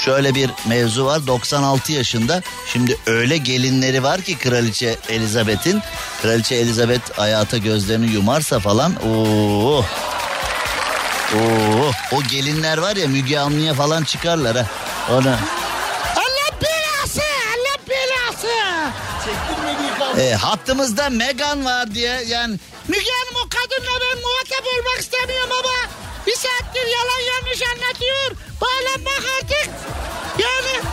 [0.04, 5.82] Şöyle bir mevzu var 96 yaşında şimdi öyle gelinleri var ki kraliçe Elizabeth'in
[6.22, 9.84] kraliçe Elizabeth hayata gözlerini yumarsa falan ooo
[11.34, 14.66] Oo, o gelinler var ya Müge Anlı'ya falan çıkarlar ha.
[15.10, 15.38] Ona.
[16.16, 18.48] Allah belası, Allah belası.
[20.20, 22.56] E, hattımızda Megan var diye yani.
[22.88, 25.90] Müge Hanım o kadınla ben muhatap olmak istemiyorum ama
[26.26, 28.30] bir saattir yalan yanlış anlatıyor.
[28.60, 29.68] Bağlanmak artık
[30.38, 30.84] yani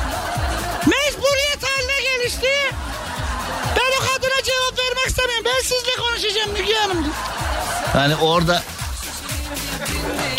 [0.86, 2.52] mecburiyet haline gelişti.
[3.76, 5.46] Ben o kadına cevap vermek istemiyorum.
[5.46, 7.08] Ben sizle konuşacağım Müge Hanım.
[7.96, 8.64] Yani orada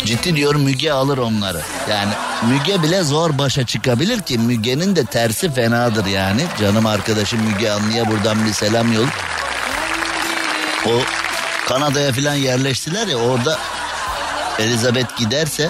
[0.05, 1.61] Ciddi diyorum Müge alır onları.
[1.89, 2.11] Yani
[2.49, 6.41] Müge bile zor başa çıkabilir ki Müge'nin de tersi fenadır yani.
[6.59, 9.07] Canım arkadaşım Müge Anlı'ya buradan bir selam yol.
[10.85, 10.91] O
[11.67, 13.59] Kanada'ya falan yerleştiler ya orada
[14.59, 15.69] Elizabeth giderse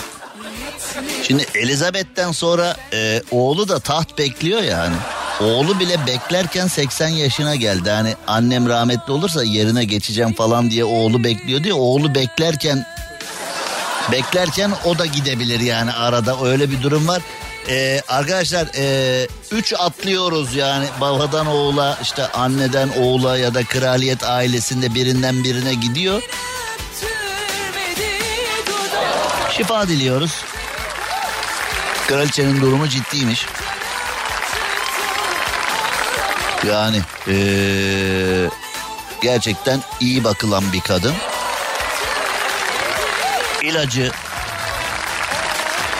[1.27, 4.95] Şimdi Elizabeth'ten sonra e, oğlu da taht bekliyor yani.
[5.41, 7.89] Oğlu bile beklerken 80 yaşına geldi.
[7.89, 11.73] Hani annem rahmetli olursa yerine geçeceğim falan diye oğlu bekliyor diye.
[11.73, 12.85] Oğlu beklerken
[14.11, 17.21] Beklerken o da gidebilir yani arada öyle bir durum var.
[17.69, 24.93] Ee, arkadaşlar e, üç atlıyoruz yani babadan oğula işte anneden oğula ya da kraliyet ailesinde
[24.93, 26.21] birinden birine gidiyor.
[29.57, 30.31] Şifa diliyoruz.
[32.07, 33.45] Kraliçenin durumu ciddiymiş.
[36.67, 38.49] Yani ee,
[39.21, 41.13] gerçekten iyi bakılan bir kadın
[43.63, 44.11] ilacı,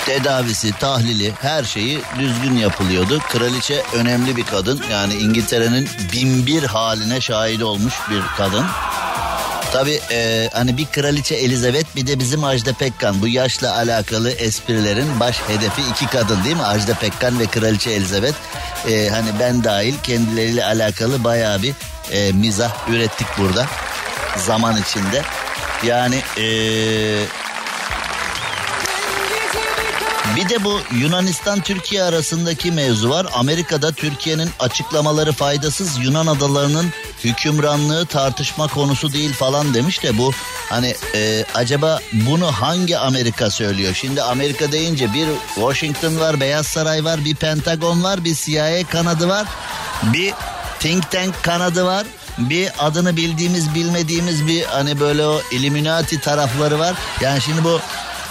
[0.05, 3.19] tedavisi, tahlili her şeyi düzgün yapılıyordu.
[3.29, 4.81] Kraliçe önemli bir kadın.
[4.91, 8.65] Yani İngiltere'nin bin bir haline şahit olmuş bir kadın.
[9.73, 13.21] Tabii e, hani bir kraliçe Elizabeth bir de bizim Ajda Pekkan.
[13.21, 16.63] Bu yaşla alakalı esprilerin baş hedefi iki kadın değil mi?
[16.63, 18.35] Ajda Pekkan ve kraliçe Elizabeth.
[18.89, 21.73] E, hani ben dahil kendileriyle alakalı bayağı bir
[22.11, 23.65] e, mizah ürettik burada
[24.37, 25.21] zaman içinde.
[25.83, 26.45] Yani e,
[30.35, 33.27] bir de bu Yunanistan Türkiye arasındaki mevzu var.
[33.33, 36.89] Amerika'da Türkiye'nin açıklamaları faydasız Yunan adalarının
[37.23, 40.31] hükümranlığı tartışma konusu değil falan demiş de bu
[40.69, 43.93] hani e, acaba bunu hangi Amerika söylüyor?
[43.93, 49.27] Şimdi Amerika deyince bir Washington var, Beyaz Saray var, bir Pentagon var, bir CIA kanadı
[49.27, 49.47] var,
[50.03, 50.33] bir
[50.79, 52.05] think tank kanadı var.
[52.37, 56.95] Bir adını bildiğimiz bilmediğimiz bir hani böyle o Illuminati tarafları var.
[57.21, 57.79] Yani şimdi bu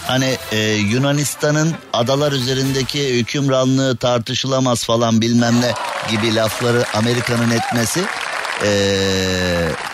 [0.07, 5.73] hani e, Yunanistan'ın adalar üzerindeki hükümranlığı tartışılamaz falan bilmem ne
[6.11, 8.01] gibi lafları Amerika'nın etmesi
[8.65, 8.73] e,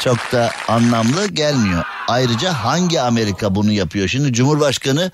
[0.01, 1.85] çok da anlamlı gelmiyor.
[2.09, 4.09] Ayrıca hangi Amerika bunu yapıyor?
[4.09, 5.11] Şimdi Cumhurbaşkanı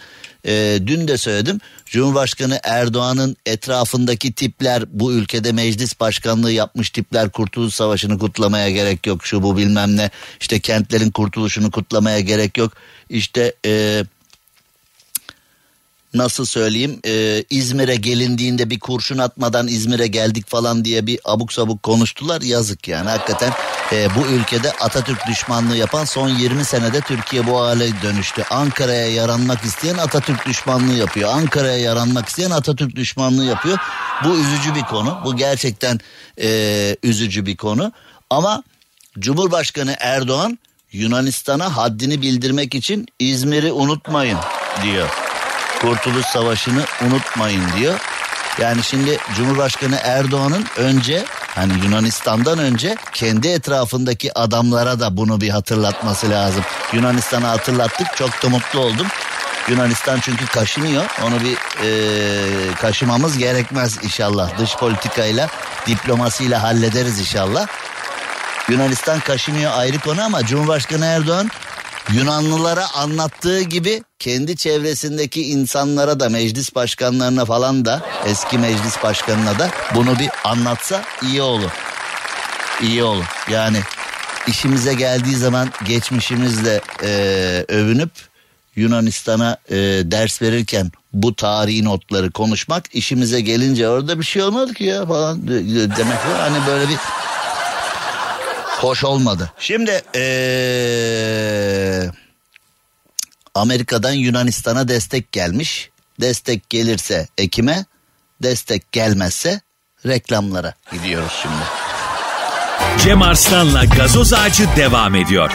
[0.46, 1.60] e, dün de söyledim.
[1.86, 9.26] Cumhurbaşkanı Erdoğan'ın etrafındaki tipler bu ülkede meclis başkanlığı yapmış tipler Kurtuluş Savaşı'nı kutlamaya gerek yok.
[9.26, 12.72] Şu bu bilmem ne işte kentlerin kurtuluşunu kutlamaya gerek yok.
[13.10, 14.04] İşte e,
[16.14, 21.82] nasıl söyleyeyim e, İzmir'e gelindiğinde bir kurşun atmadan İzmir'e geldik falan diye bir abuk sabuk
[21.82, 23.52] konuştular yazık yani hakikaten
[23.92, 28.42] e, bu ülkede Atatürk düşmanlığı yapan son 20 senede Türkiye bu hale dönüştü.
[28.50, 31.30] Ankara'ya yaranmak isteyen Atatürk düşmanlığı yapıyor.
[31.34, 33.78] Ankara'ya yaranmak isteyen Atatürk düşmanlığı yapıyor.
[34.24, 35.18] Bu üzücü bir konu.
[35.24, 36.00] Bu gerçekten
[36.42, 37.92] e, üzücü bir konu.
[38.30, 38.62] Ama
[39.18, 40.58] Cumhurbaşkanı Erdoğan
[40.92, 44.38] Yunanistan'a haddini bildirmek için İzmir'i unutmayın
[44.82, 45.31] diyor.
[45.82, 47.98] Kurtuluş Savaşı'nı unutmayın diyor.
[48.60, 56.30] Yani şimdi Cumhurbaşkanı Erdoğan'ın önce hani Yunanistan'dan önce kendi etrafındaki adamlara da bunu bir hatırlatması
[56.30, 56.64] lazım.
[56.92, 59.06] Yunanistan'a hatırlattık çok da mutlu oldum.
[59.68, 61.04] Yunanistan çünkü kaşınıyor.
[61.24, 64.58] Onu bir e, kaşımamız gerekmez inşallah.
[64.58, 65.48] Dış politikayla,
[65.86, 67.66] diplomasiyle hallederiz inşallah.
[68.68, 71.50] Yunanistan kaşınıyor ayrı konu ama Cumhurbaşkanı Erdoğan
[72.10, 79.70] Yunanlılara anlattığı gibi kendi çevresindeki insanlara da meclis başkanlarına falan da eski meclis başkanına da
[79.94, 81.70] bunu bir anlatsa iyi olur.
[82.82, 83.24] İyi olur.
[83.50, 83.78] Yani
[84.46, 87.08] işimize geldiği zaman geçmişimizle e,
[87.68, 88.10] övünüp
[88.76, 94.84] Yunanistan'a e, ders verirken bu tarihi notları konuşmak işimize gelince orada bir şey olmadı ki
[94.84, 95.48] ya falan
[95.96, 96.98] demek hani böyle bir
[98.82, 99.52] hoş olmadı.
[99.58, 102.02] Şimdi ee,
[103.54, 105.90] Amerika'dan Yunanistan'a destek gelmiş.
[106.20, 107.84] Destek gelirse Ekim'e,
[108.42, 109.60] destek gelmezse
[110.06, 111.62] reklamlara gidiyoruz şimdi.
[113.04, 115.50] Cem Arslan'la gazoz ağacı devam ediyor.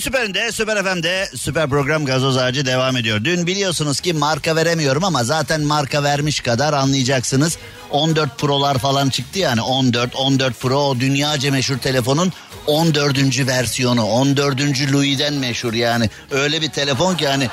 [0.00, 3.24] Süperinde, süper FM'de süper program gazoz ağacı devam ediyor.
[3.24, 7.58] Dün biliyorsunuz ki marka veremiyorum ama zaten marka vermiş kadar anlayacaksınız.
[7.90, 12.32] 14 Pro'lar falan çıktı yani 14, 14 Pro o dünyaca meşhur telefonun
[12.66, 13.46] 14.
[13.46, 14.04] versiyonu.
[14.04, 14.60] 14.
[14.92, 16.10] Louis'den meşhur yani.
[16.30, 17.48] Öyle bir telefon ki yani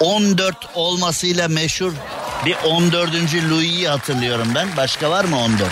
[0.00, 1.92] 14 olmasıyla meşhur
[2.46, 3.10] bir 14.
[3.50, 4.68] Louis'i hatırlıyorum ben.
[4.76, 5.70] Başka var mı 14?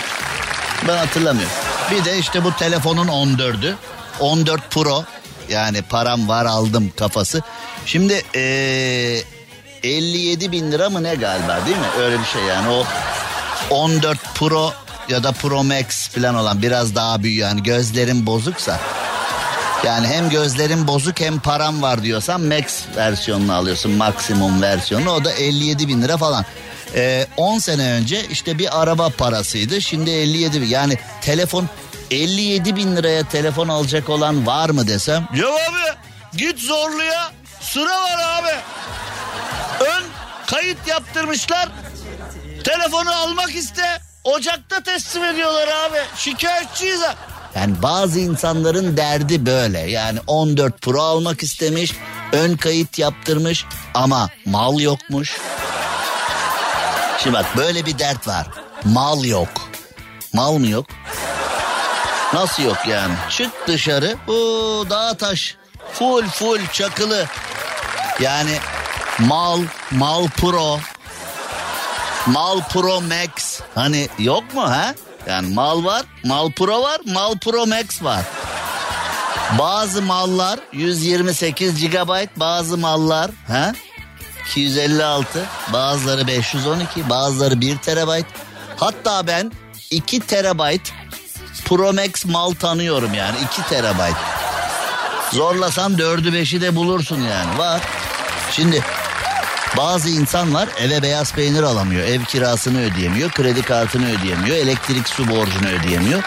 [0.87, 1.55] Ben hatırlamıyorum.
[1.91, 3.73] Bir de işte bu telefonun 14'ü.
[4.19, 5.03] 14 Pro
[5.49, 7.41] yani param var aldım kafası.
[7.85, 9.21] Şimdi ee,
[9.83, 11.85] 57 bin lira mı ne galiba değil mi?
[11.99, 12.85] Öyle bir şey yani o
[13.69, 14.73] 14 Pro
[15.09, 18.79] ya da Pro Max falan olan biraz daha büyük yani gözlerim bozuksa.
[19.83, 25.31] Yani hem gözlerim bozuk hem param var diyorsan Max versiyonunu alıyorsun maksimum versiyonu o da
[25.31, 26.45] 57 bin lira falan.
[26.95, 31.69] Ee, 10 sene önce işte bir araba parasıydı şimdi 57 bin yani telefon
[32.11, 35.27] 57 bin liraya telefon alacak olan var mı desem?
[35.35, 35.97] Ya abi
[36.37, 38.55] git zorluya sıra var abi.
[39.85, 40.03] Ön
[40.47, 41.69] kayıt yaptırmışlar
[42.63, 45.97] telefonu almak iste Ocakta teslim ediyorlar abi.
[46.17, 47.15] Şikayetçiyiz ha.
[47.55, 49.79] Yani bazı insanların derdi böyle.
[49.79, 51.93] Yani 14 Pro almak istemiş,
[52.31, 55.37] ön kayıt yaptırmış ama mal yokmuş.
[57.23, 58.47] Şimdi bak böyle bir dert var.
[58.85, 59.49] Mal yok.
[60.33, 60.85] Mal mı yok?
[62.33, 63.13] Nasıl yok yani?
[63.29, 64.15] Çık dışarı.
[64.27, 64.33] o
[64.89, 65.55] dağ taş.
[65.93, 67.25] Full full çakılı.
[68.19, 68.57] Yani
[69.19, 69.59] mal,
[69.91, 70.79] mal pro,
[72.25, 73.59] mal pro max.
[73.75, 74.93] Hani yok mu ha?
[75.27, 78.21] Yani mal var, mal pro var, mal pro max var.
[79.59, 83.73] Bazı mallar 128 GB, bazı mallar ha
[84.45, 88.23] 256, bazıları 512, bazıları 1 TB.
[88.77, 89.51] Hatta ben
[89.91, 90.77] 2 TB
[91.65, 94.01] Pro Max mal tanıyorum yani 2 TB.
[95.31, 97.57] Zorlasan dördü beşi de bulursun yani.
[97.57, 97.81] Var.
[98.51, 98.83] Şimdi
[99.77, 102.03] bazı insan var eve beyaz peynir alamıyor.
[102.03, 103.31] Ev kirasını ödeyemiyor.
[103.31, 104.57] Kredi kartını ödeyemiyor.
[104.57, 106.23] Elektrik su borcunu ödeyemiyor.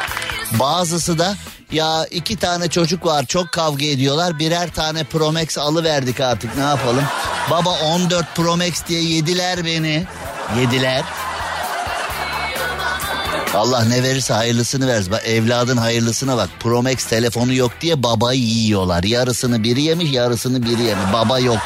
[0.53, 1.37] Bazısı da
[1.73, 4.39] ya iki tane çocuk var çok kavga ediyorlar.
[4.39, 7.05] Birer tane Promax alıverdik artık ne yapalım.
[7.51, 10.07] Baba 14 Promax diye yediler beni.
[10.61, 11.05] Yediler.
[13.57, 15.13] Allah ne verirse hayırlısını versin.
[15.13, 16.49] Bak evladın hayırlısına bak.
[16.61, 19.03] Promax telefonu yok diye babayı yiyorlar.
[19.03, 21.13] Yarısını biri yemiş yarısını biri yemiş.
[21.13, 21.59] Baba yok.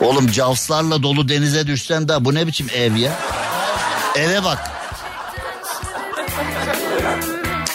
[0.00, 3.12] Oğlum cavslarla dolu denize düşsen daha bu ne biçim ev ya?
[4.16, 4.70] Eve bak.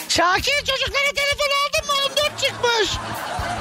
[0.10, 1.94] Şakir çocuklara telefon aldın mı?
[2.10, 3.00] 14 çıkmış.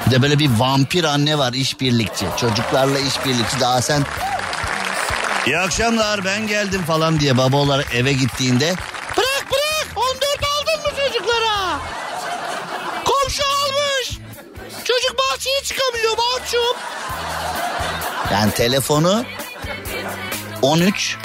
[0.05, 2.25] Bir de böyle bir vampir anne var işbirlikçi.
[2.37, 3.59] Çocuklarla işbirlikçi.
[3.59, 4.05] Daha sen
[5.45, 8.75] İyi akşamlar ben geldim falan diye baba eve gittiğinde
[9.17, 11.79] Bırak bırak 14 aldın mı çocuklara?
[13.05, 14.09] Komşu almış.
[14.83, 16.77] Çocuk bahçeye çıkamıyor mahcup.
[18.33, 19.25] yani telefonu
[20.61, 21.17] 13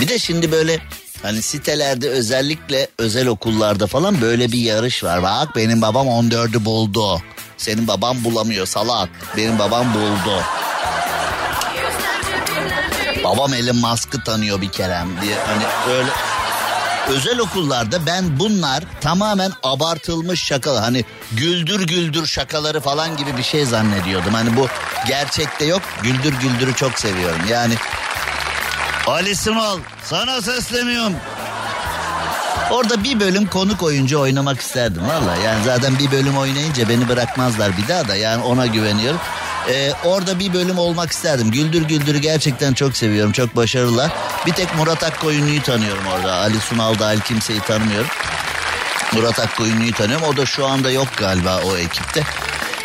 [0.00, 0.78] bir de şimdi böyle
[1.22, 5.22] hani sitelerde özellikle özel okullarda falan böyle bir yarış var.
[5.22, 7.22] Bak benim babam 14'ü buldu.
[7.56, 9.08] Senin baban bulamıyor salak.
[9.36, 10.42] Benim babam buldu.
[13.28, 16.10] Babam Elon Musk'ı tanıyor bir kerem diye hani öyle
[17.08, 23.64] özel okullarda ben bunlar tamamen abartılmış şaka hani güldür güldür şakaları falan gibi bir şey
[23.64, 24.34] zannediyordum.
[24.34, 24.68] Hani bu
[25.06, 27.74] gerçekte yok güldür güldürü çok seviyorum yani.
[29.06, 31.14] Ali Sımal sana sesleniyorum.
[32.70, 35.36] Orada bir bölüm konuk oyuncu oynamak isterdim valla.
[35.44, 39.20] Yani zaten bir bölüm oynayınca beni bırakmazlar bir daha da yani ona güveniyorum.
[39.68, 41.50] Ee, orada bir bölüm olmak isterdim.
[41.50, 43.32] Güldür Güldür'ü gerçekten çok seviyorum.
[43.32, 44.12] Çok başarılılar.
[44.46, 46.34] Bir tek Murat Akkoyunlu'yu tanıyorum orada.
[46.34, 48.10] Ali Sunal dahil kimseyi tanımıyorum.
[49.12, 50.26] Murat Akkoyunlu'yu tanıyorum.
[50.26, 52.22] O da şu anda yok galiba o ekipte.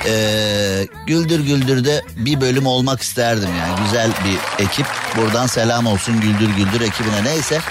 [0.05, 3.83] Ee, Güldür Güldür'de bir bölüm olmak isterdim yani.
[3.83, 4.85] Güzel bir ekip.
[5.17, 7.23] Buradan selam olsun Güldür Güldür ekibine.
[7.23, 7.61] Neyse.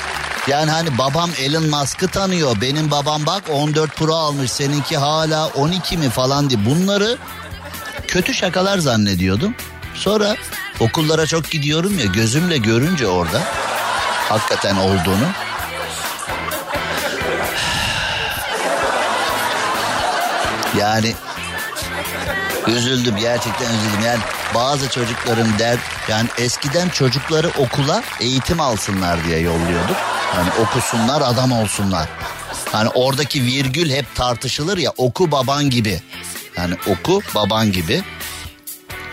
[0.48, 2.56] Yani hani babam Elon Musk'ı tanıyor.
[2.60, 4.52] Benim babam bak 14 Pro almış.
[4.52, 6.64] Seninki hala 12 mi falan diye.
[6.64, 7.18] Bunları
[8.12, 9.54] kötü şakalar zannediyordum.
[9.94, 10.36] Sonra
[10.80, 13.42] okullara çok gidiyorum ya gözümle görünce orada
[14.28, 15.26] hakikaten olduğunu.
[20.78, 21.14] Yani
[22.66, 24.04] üzüldüm gerçekten üzüldüm.
[24.06, 24.20] Yani
[24.54, 29.96] bazı çocukların der yani eskiden çocukları okula eğitim alsınlar diye yolluyorduk.
[30.34, 32.08] Hani okusunlar adam olsunlar.
[32.72, 36.02] Hani oradaki virgül hep tartışılır ya oku baban gibi.
[36.56, 38.02] Yani oku baban gibi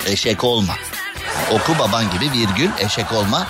[0.06, 0.74] eşek olma.
[1.52, 3.48] Oku baban gibi virgül eşek olma.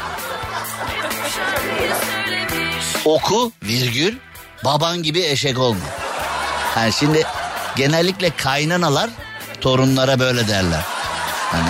[3.06, 4.18] Oku virgül
[4.66, 5.86] baban gibi eşek olma.
[6.76, 7.24] Yani şimdi
[7.76, 9.10] genellikle kaynanalar
[9.62, 10.84] torunlara böyle derler.
[11.52, 11.70] Hani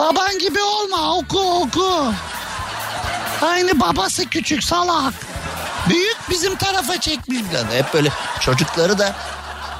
[0.00, 2.12] Baban gibi olma oku oku.
[3.42, 5.14] Aynı babası küçük salak.
[5.88, 7.38] Büyük bizim tarafa çekmiş.
[7.54, 8.08] Yani hep böyle
[8.40, 9.16] çocukları da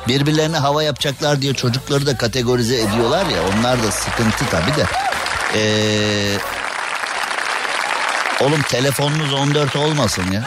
[0.09, 4.85] birbirlerine hava yapacaklar diye çocukları da kategorize ediyorlar ya onlar da sıkıntı tabii de.
[5.55, 6.39] Ee,
[8.41, 10.45] oğlum telefonunuz 14 olmasın ya.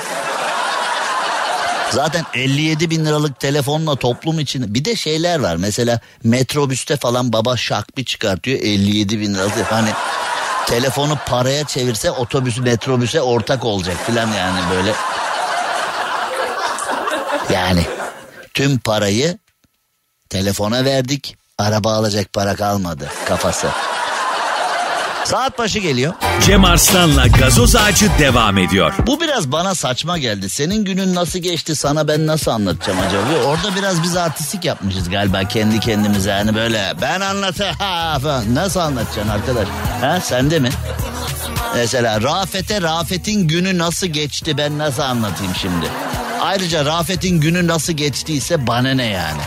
[1.91, 5.55] Zaten 57 bin liralık telefonla toplum için bir de şeyler var.
[5.55, 9.71] Mesela metrobüste falan baba şak bir çıkartıyor 57 bin liralık.
[9.71, 9.89] Hani
[10.67, 14.93] telefonu paraya çevirse otobüs metrobüse ortak olacak filan yani böyle.
[17.53, 17.85] Yani
[18.53, 19.37] tüm parayı
[20.29, 21.37] telefona verdik.
[21.57, 23.67] Araba alacak para kalmadı kafası.
[25.25, 26.13] Saat başı geliyor.
[26.45, 28.93] Cem Arslan'la gazoz ağacı devam ediyor.
[29.07, 30.49] Bu biraz bana saçma geldi.
[30.49, 33.45] Senin günün nasıl geçti sana ben nasıl anlatacağım acaba?
[33.47, 36.29] Orada biraz biz artistik yapmışız galiba kendi kendimize.
[36.29, 38.55] Yani böyle ben anlatayım ha falan.
[38.55, 39.67] Nasıl anlatacaksın arkadaş?
[40.01, 40.69] Ha sende mi?
[41.75, 45.85] Mesela Rafet'e Rafet'in günü nasıl geçti ben nasıl anlatayım şimdi?
[46.51, 49.41] Ayrıca Rafet'in günü nasıl geçtiyse bana ne yani?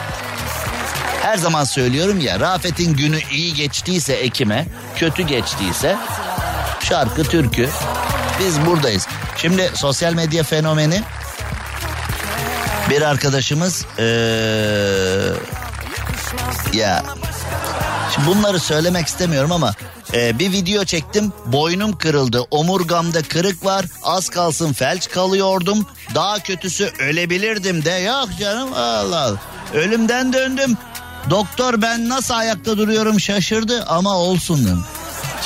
[1.22, 5.96] Her zaman söylüyorum ya Rafet'in günü iyi geçtiyse Ekim'e, kötü geçtiyse
[6.80, 7.68] şarkı, türkü
[8.40, 9.08] biz buradayız.
[9.36, 11.02] Şimdi sosyal medya fenomeni
[12.90, 14.04] bir arkadaşımız ee,
[16.72, 17.02] ya
[18.14, 19.74] şimdi bunları söylemek istemiyorum ama
[20.14, 26.92] ee, bir video çektim boynum kırıldı omurgamda kırık var az kalsın felç kalıyordum daha kötüsü
[26.98, 29.40] ölebilirdim de yok canım Allah Allah
[29.74, 30.76] ölümden döndüm
[31.30, 34.84] doktor ben nasıl ayakta duruyorum şaşırdı ama olsun dedim.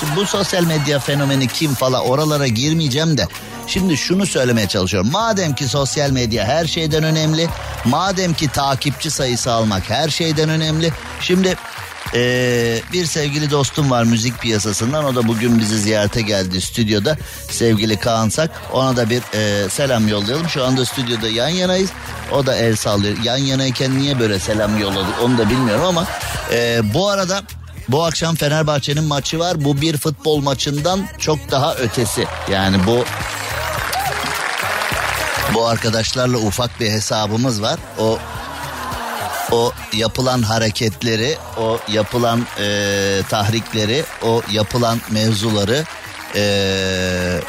[0.01, 3.29] Şimdi bu sosyal medya fenomeni kim falan oralara girmeyeceğim de
[3.69, 5.11] Şimdi şunu söylemeye çalışıyorum.
[5.11, 7.49] Madem ki sosyal medya her şeyden önemli.
[7.85, 10.93] Madem ki takipçi sayısı almak her şeyden önemli.
[11.21, 11.57] Şimdi
[12.15, 15.05] ee, bir sevgili dostum var müzik piyasasından.
[15.05, 17.17] O da bugün bizi ziyarete geldi stüdyoda.
[17.51, 18.51] Sevgili Kaan Sak.
[18.73, 20.49] Ona da bir e, selam yollayalım.
[20.49, 21.91] Şu anda stüdyoda yan yanayız.
[22.33, 23.17] O da el sallıyor.
[23.25, 26.07] Yan yanayken niye böyle selam yolladı onu da bilmiyorum ama
[26.53, 27.43] e, bu arada
[27.89, 29.65] bu akşam Fenerbahçe'nin maçı var.
[29.65, 32.27] Bu bir futbol maçından çok daha ötesi.
[32.51, 33.05] Yani bu
[35.55, 37.79] bu arkadaşlarla ufak bir hesabımız var.
[37.99, 38.19] O
[39.53, 45.85] o yapılan hareketleri, o yapılan e, tahrikleri, o yapılan mevzuları
[46.35, 47.41] e,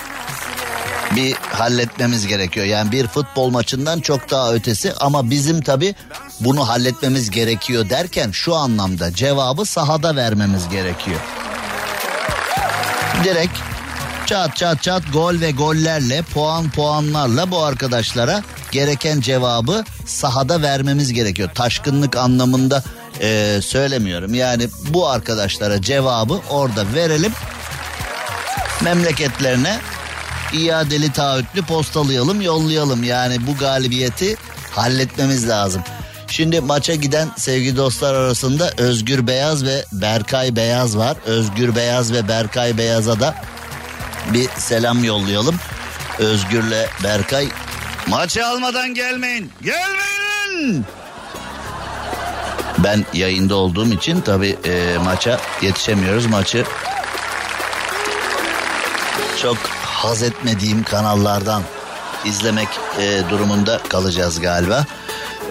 [1.16, 2.66] bir halletmemiz gerekiyor.
[2.66, 5.95] Yani bir futbol maçından çok daha ötesi ama bizim tabi
[6.39, 11.20] bunu halletmemiz gerekiyor derken şu anlamda cevabı sahada vermemiz gerekiyor.
[13.24, 13.60] Direkt
[14.26, 21.50] çat çat çat gol ve gollerle puan puanlarla bu arkadaşlara gereken cevabı sahada vermemiz gerekiyor.
[21.56, 22.84] Taşkınlık anlamında
[23.22, 24.34] e, söylemiyorum.
[24.34, 27.32] Yani bu arkadaşlara cevabı orada verelim.
[28.82, 29.80] Memleketlerine
[30.54, 33.04] iadeli taahhütlü postalayalım yollayalım.
[33.04, 34.36] Yani bu galibiyeti
[34.72, 35.82] halletmemiz lazım.
[36.28, 41.18] Şimdi maça giden sevgili dostlar arasında Özgür Beyaz ve Berkay Beyaz var.
[41.26, 43.36] Özgür Beyaz ve Berkay Beyaz'a da
[44.34, 45.56] bir selam yollayalım.
[46.20, 47.50] Özgür'le Berkay
[48.10, 49.51] maçı almadan gelmeyin.
[49.62, 50.86] Gelmeyin.
[52.78, 56.26] Ben yayında olduğum için tabii e, maça yetişemiyoruz.
[56.26, 56.66] Maçı
[59.41, 61.64] çok haz etmediğim kanallardan
[62.26, 62.68] izlemek
[62.99, 64.86] e, durumunda kalacağız galiba.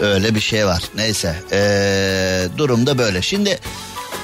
[0.00, 0.82] Öyle bir şey var.
[0.94, 1.60] Neyse e,
[2.58, 3.22] durumda böyle.
[3.22, 3.58] Şimdi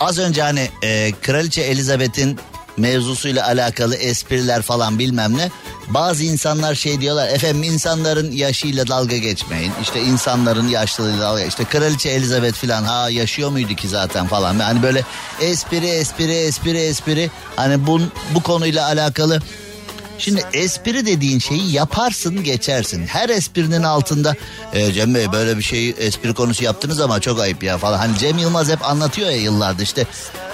[0.01, 2.39] az önce hani e, Kraliçe Elizabeth'in
[2.77, 5.51] mevzusuyla alakalı espriler falan bilmem ne.
[5.89, 9.73] Bazı insanlar şey diyorlar efendim insanların yaşıyla dalga geçmeyin.
[9.83, 14.59] İşte insanların yaşlılığıyla dalga işte kraliçe Elizabeth falan ha yaşıyor muydu ki zaten falan.
[14.59, 15.05] Yani böyle
[15.41, 18.01] espri espri espri espri hani bu,
[18.35, 19.41] bu konuyla alakalı
[20.19, 23.07] Şimdi espri dediğin şeyi yaparsın geçersin.
[23.07, 24.35] Her esprinin altında
[24.73, 27.99] e, Cem Bey böyle bir şey espri konusu yaptınız ama çok ayıp ya falan.
[27.99, 30.07] Hani Cem Yılmaz hep anlatıyor ya yıllardır işte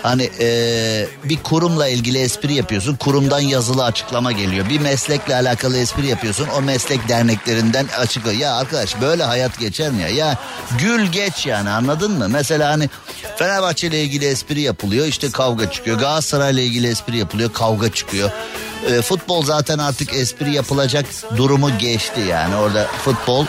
[0.03, 2.97] hani e, bir kurumla ilgili espri yapıyorsun.
[2.97, 4.69] Kurumdan yazılı açıklama geliyor.
[4.69, 6.49] Bir meslekle alakalı espri yapıyorsun.
[6.59, 8.37] O meslek derneklerinden açıklıyor.
[8.37, 10.09] Ya arkadaş böyle hayat geçer mi ya?
[10.09, 10.39] Ya
[10.79, 12.29] gül geç yani anladın mı?
[12.29, 12.89] Mesela hani
[13.37, 15.99] Fenerbahçe ile ilgili espri yapılıyor işte kavga çıkıyor.
[15.99, 18.31] Galatasaray ile ilgili espri yapılıyor kavga çıkıyor.
[18.89, 23.47] E, futbol zaten artık espri yapılacak durumu geçti yani orada futbol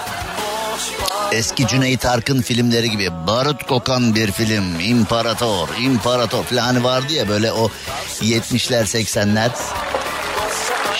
[1.31, 7.51] eski Cüneyt Arkın filmleri gibi barut kokan bir film imparator imparator falan vardı ya böyle
[7.51, 7.71] o
[8.21, 9.51] 70'ler 80'ler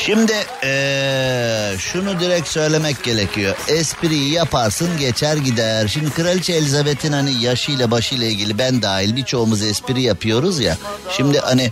[0.05, 3.55] Şimdi ee, şunu direkt söylemek gerekiyor.
[3.67, 5.87] Espriyi yaparsın geçer gider.
[5.87, 10.77] Şimdi Kraliçe Elizabeth'in hani yaşıyla başıyla ilgili ben dahil birçoğumuz espri yapıyoruz ya.
[11.17, 11.71] Şimdi hani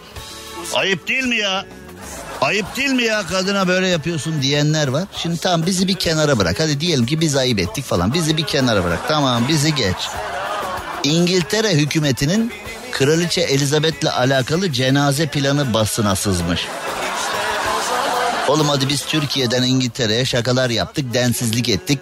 [0.73, 1.65] ayıp değil mi ya?
[2.41, 5.03] Ayıp değil mi ya kadına böyle yapıyorsun diyenler var.
[5.17, 6.59] Şimdi tamam bizi bir kenara bırak.
[6.59, 8.13] Hadi diyelim ki biz ayıp ettik falan.
[8.13, 8.99] Bizi bir kenara bırak.
[9.07, 9.95] Tamam bizi geç.
[11.03, 12.51] İngiltere hükümetinin
[12.91, 16.67] Kraliçe Elizabeth'le alakalı cenaze planı basına sızmış.
[18.47, 21.99] Oğlum hadi biz Türkiye'den İngiltere'ye şakalar yaptık, densizlik ettik.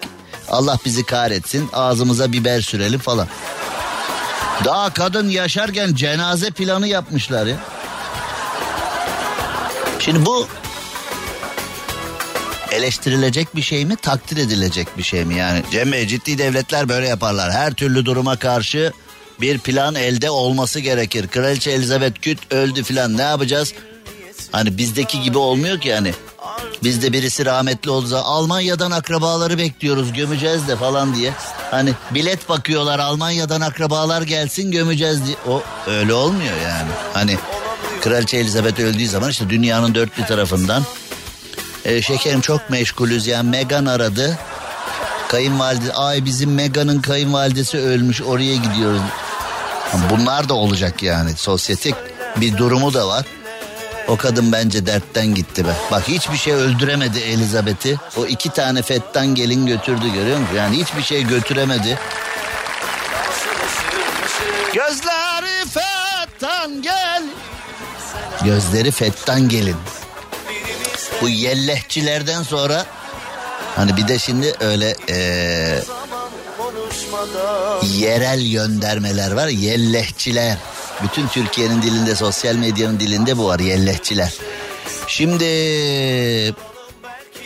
[0.48, 3.28] Allah bizi kahretsin, ağzımıza biber sürelim falan.
[4.64, 7.56] Daha kadın yaşarken cenaze planı yapmışlar ya.
[10.08, 10.46] Şimdi bu
[12.72, 15.34] eleştirilecek bir şey mi takdir edilecek bir şey mi?
[15.34, 17.52] Yani Cem Bey ciddi devletler böyle yaparlar.
[17.52, 18.92] Her türlü duruma karşı
[19.40, 21.28] bir plan elde olması gerekir.
[21.28, 23.74] Kraliçe Elizabeth Küt öldü filan ne yapacağız?
[24.52, 26.14] Hani bizdeki gibi olmuyor ki yani.
[26.82, 31.32] Bizde birisi rahmetli oldu Almanya'dan akrabaları bekliyoruz gömeceğiz de falan diye.
[31.70, 35.36] Hani bilet bakıyorlar Almanya'dan akrabalar gelsin gömeceğiz diye.
[35.48, 36.90] O öyle olmuyor yani.
[37.14, 37.38] Hani
[38.08, 40.82] Kraliçe Elizabeth öldüğü zaman işte dünyanın dört bir tarafından
[41.84, 44.38] e, şekerim çok meşgulüz yani Megan aradı.
[45.28, 49.00] Kayınvalide ay bizim Megan'ın kayınvalidesi ölmüş oraya gidiyoruz.
[50.10, 51.94] Bunlar da olacak yani sosyetik
[52.36, 53.26] bir durumu da var.
[54.08, 55.72] O kadın bence dertten gitti be.
[55.90, 57.96] Bak hiçbir şey öldüremedi Elizabeth'i.
[58.16, 60.54] O iki tane fettan gelin götürdü görüyor musun?
[60.56, 61.98] Yani hiçbir şey götüremedi.
[64.74, 67.22] Gözleri fettan gel.
[68.44, 69.76] Gözleri fettan gelin.
[71.22, 72.86] Bu yellehçilerden sonra
[73.76, 75.80] hani bir de şimdi öyle ee,
[77.82, 79.48] yerel göndermeler var.
[79.48, 80.56] Yellehçiler.
[81.02, 84.34] Bütün Türkiye'nin dilinde, sosyal medyanın dilinde bu var yellehçiler.
[85.06, 85.44] Şimdi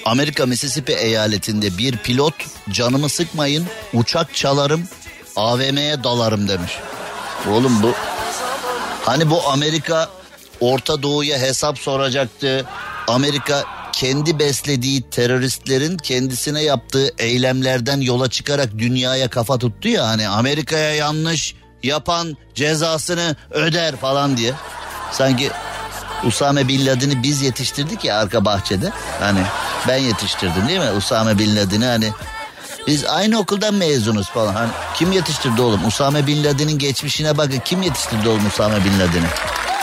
[0.04, 2.34] Amerika Mississippi eyaletinde bir pilot
[2.70, 4.88] canımı sıkmayın uçak çalarım
[5.36, 6.72] AVM'ye dalarım demiş.
[7.50, 7.92] Oğlum bu
[9.04, 10.08] hani bu Amerika
[10.62, 12.64] Orta Doğu'ya hesap soracaktı.
[13.08, 20.94] Amerika kendi beslediği teröristlerin kendisine yaptığı eylemlerden yola çıkarak dünyaya kafa tuttu ya hani Amerika'ya
[20.94, 24.52] yanlış yapan cezasını öder falan diye.
[25.12, 25.50] Sanki
[26.26, 28.90] Usame Bin Laden'i biz yetiştirdik ya arka bahçede.
[29.20, 29.40] Hani
[29.88, 32.12] ben yetiştirdim değil mi Usame Bin Laden'i hani
[32.86, 34.54] biz aynı okuldan mezunuz falan.
[34.54, 35.86] Hani kim yetiştirdi oğlum?
[35.86, 37.62] Usame Bin Laden'in geçmişine bakın.
[37.64, 39.26] Kim yetiştirdi oğlum Usame Bin Laden'i?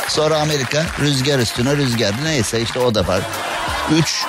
[0.10, 2.14] Sonra Amerika rüzgar üstüne rüzgar.
[2.24, 3.22] Neyse işte o da var.
[3.91, 4.24] Üç,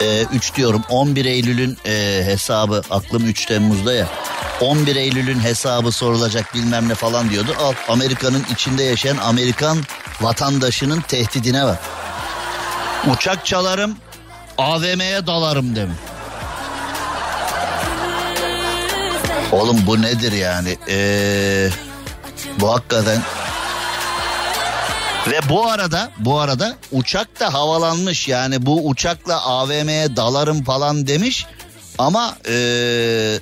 [0.00, 4.06] e, üç diyorum 11 Eylül'ün e, hesabı aklım 3 Temmuz'da ya.
[4.60, 7.54] 11 Eylül'ün hesabı sorulacak bilmem ne falan diyordu.
[7.60, 9.78] Al Amerika'nın içinde yaşayan Amerikan
[10.20, 11.78] vatandaşının tehdidine bak.
[13.06, 13.96] Uçak çalarım
[14.58, 15.98] AVM'ye dalarım demiş.
[19.52, 20.76] Oğlum bu nedir yani?
[20.88, 21.68] Ee,
[22.60, 23.22] bu hakikaten
[25.30, 31.46] ve bu arada bu arada uçak da havalanmış yani bu uçakla AVM'ye dalarım falan demiş
[31.98, 33.38] ama ee,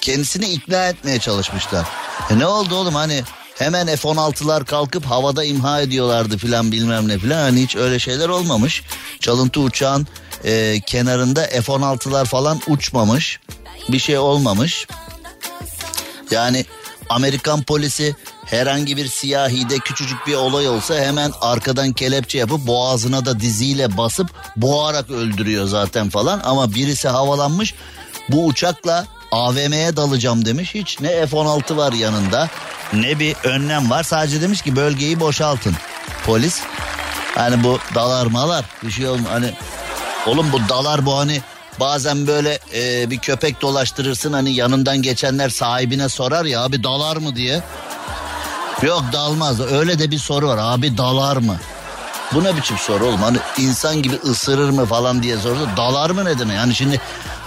[0.00, 1.86] kendisini ikna etmeye çalışmışlar.
[2.30, 3.22] E ne oldu oğlum hani
[3.54, 8.82] hemen F-16'lar kalkıp havada imha ediyorlardı filan bilmem ne filan hani hiç öyle şeyler olmamış.
[9.20, 10.06] Çalıntı uçağın
[10.44, 13.40] e, kenarında F-16'lar falan uçmamış
[13.88, 14.86] bir şey olmamış.
[16.30, 16.64] Yani
[17.08, 18.16] Amerikan polisi
[18.50, 24.30] herhangi bir siyahide küçücük bir olay olsa hemen arkadan kelepçe yapıp boğazına da diziyle basıp
[24.56, 26.40] boğarak öldürüyor zaten falan.
[26.44, 27.74] Ama birisi havalanmış
[28.28, 30.74] bu uçakla AVM'ye dalacağım demiş.
[30.74, 32.48] Hiç ne F-16 var yanında
[32.92, 34.02] ne bir önlem var.
[34.02, 35.74] Sadece demiş ki bölgeyi boşaltın.
[36.26, 36.60] Polis
[37.34, 39.30] hani bu dalar malar bir şey olmuyor.
[39.30, 39.52] Hani
[40.26, 41.42] oğlum bu dalar bu hani
[41.80, 47.36] Bazen böyle e, bir köpek dolaştırırsın hani yanından geçenler sahibine sorar ya abi dalar mı
[47.36, 47.62] diye.
[48.82, 51.56] Yok dalmaz öyle de bir soru var abi dalar mı?
[52.34, 55.68] Bu ne biçim soru oğlum hani insan gibi ısırır mı falan diye sordu.
[55.76, 56.56] Dalar mı ne demek?
[56.56, 57.00] Yani şimdi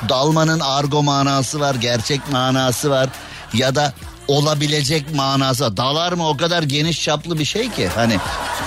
[0.09, 3.09] dalmanın argo manası var gerçek manası var
[3.53, 3.93] ya da
[4.27, 5.77] olabilecek manası.
[5.77, 8.17] Dalar mı o kadar geniş çaplı bir şey ki hani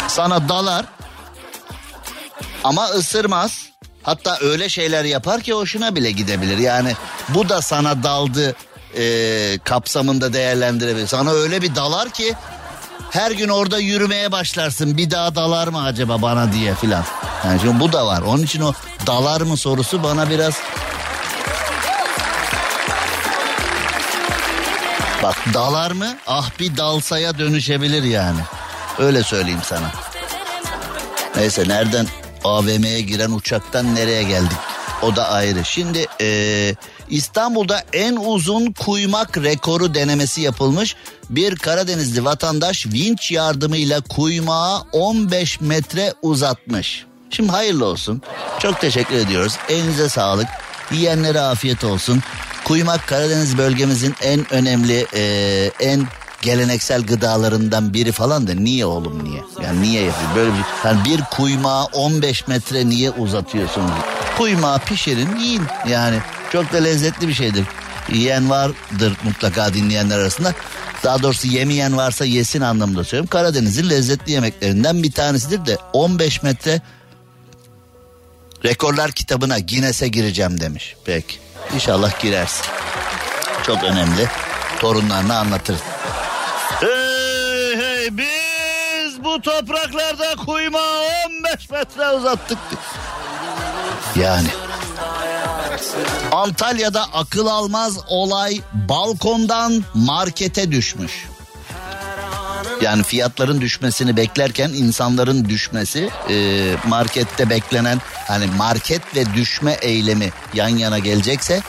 [0.08, 0.86] sana dalar
[2.64, 3.58] ama ısırmaz.
[4.02, 6.58] Hatta öyle şeyler yapar ki hoşuna bile gidebilir.
[6.58, 6.94] Yani
[7.28, 8.54] bu da sana daldı
[8.96, 11.06] e, kapsamında değerlendirebilir.
[11.06, 12.34] Sana öyle bir dalar ki
[13.10, 14.96] her gün orada yürümeye başlarsın.
[14.96, 17.04] Bir daha dalar mı acaba bana diye filan.
[17.44, 18.22] Yani şimdi bu da var.
[18.22, 18.72] Onun için o
[19.06, 20.54] dalar mı sorusu bana biraz
[25.22, 26.16] Bak dalar mı?
[26.26, 28.40] Ah bir dalsaya dönüşebilir yani.
[28.98, 29.90] Öyle söyleyeyim sana.
[31.36, 32.06] Neyse nereden
[32.44, 34.58] AVM'ye giren uçaktan nereye geldik?
[35.02, 35.64] O da ayrı.
[35.64, 36.74] Şimdi ee,
[37.10, 40.96] İstanbul'da en uzun kuymak rekoru denemesi yapılmış.
[41.30, 47.06] Bir Karadenizli vatandaş vinç yardımıyla kuymağı 15 metre uzatmış.
[47.30, 48.22] Şimdi hayırlı olsun.
[48.58, 49.56] Çok teşekkür ediyoruz.
[49.68, 50.46] Elinize sağlık.
[50.92, 52.22] Yiyenlere afiyet olsun.
[52.64, 56.06] Kuymak Karadeniz bölgemizin en önemli, e, en
[56.42, 59.42] geleneksel gıdalarından biri falan da niye oğlum niye?
[59.62, 60.30] Yani niye yapıyor?
[60.36, 63.90] Böyle bir yani bir kuymağı 15 metre niye uzatıyorsunuz?
[64.38, 66.18] Kuymağı pişirin yiyin yani
[66.54, 67.64] çok da lezzetli bir şeydir.
[68.12, 70.54] Yiyen vardır mutlaka dinleyenler arasında.
[71.04, 73.28] Daha doğrusu yemeyen varsa yesin anlamında söylüyorum.
[73.30, 76.80] Karadeniz'in lezzetli yemeklerinden bir tanesidir de 15 metre
[78.64, 80.96] rekorlar kitabına Guinness'e gireceğim demiş.
[81.04, 81.36] Peki
[81.74, 82.66] inşallah girersin.
[83.66, 84.28] Çok önemli.
[84.80, 85.80] Torunlarına anlatırız.
[86.80, 90.82] Hey hey biz bu topraklarda kuyma
[91.26, 92.58] 15 metre uzattık.
[94.16, 94.48] Yani.
[96.32, 101.12] Antalya'da akıl almaz olay balkondan markete düşmüş.
[102.82, 110.68] Yani fiyatların düşmesini beklerken insanların düşmesi e, markette beklenen hani market ve düşme eylemi yan
[110.68, 111.62] yana gelecekse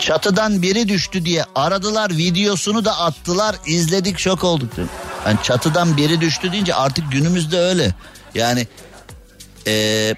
[0.00, 4.72] Çatıdan biri düştü diye aradılar videosunu da attılar izledik şok olduk.
[5.26, 7.94] Yani çatıdan biri düştü deyince artık günümüzde öyle.
[8.34, 8.66] Yani
[9.68, 10.14] ee,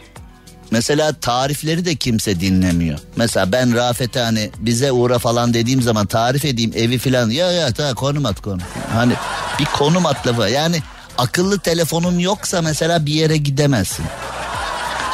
[0.71, 2.99] mesela tarifleri de kimse dinlemiyor.
[3.17, 7.73] Mesela ben Rafet'e hani bize uğra falan dediğim zaman tarif edeyim evi falan ya ya
[7.73, 8.61] ta konum at konu.
[8.93, 9.13] Hani
[9.59, 10.83] bir konum at lafı yani
[11.19, 14.05] akıllı telefonun yoksa mesela bir yere gidemezsin.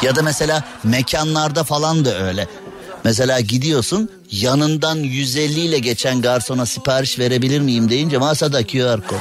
[0.01, 2.47] Ya da mesela mekanlarda falan da öyle.
[3.03, 9.17] Mesela gidiyorsun yanından 150 ile geçen garsona sipariş verebilir miyim deyince masada QR kod.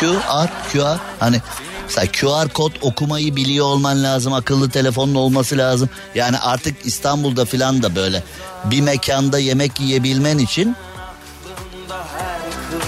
[0.00, 0.98] QR, QR.
[1.20, 1.40] Hani
[1.84, 4.32] mesela QR kod okumayı biliyor olman lazım.
[4.32, 5.88] Akıllı telefonun olması lazım.
[6.14, 8.22] Yani artık İstanbul'da filan da böyle
[8.64, 10.76] bir mekanda yemek yiyebilmen için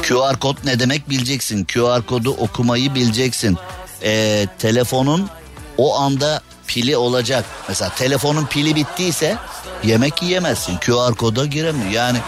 [0.03, 1.65] QR kod ne demek bileceksin.
[1.65, 3.59] QR kodu okumayı bileceksin.
[4.03, 5.29] Ee, telefonun
[5.79, 7.45] o anda pili olacak.
[7.69, 9.37] Mesela telefonun pili bittiyse
[9.85, 10.77] yemek yiyemezsin.
[10.77, 11.91] QR koda giremiyor.
[11.91, 12.19] Yani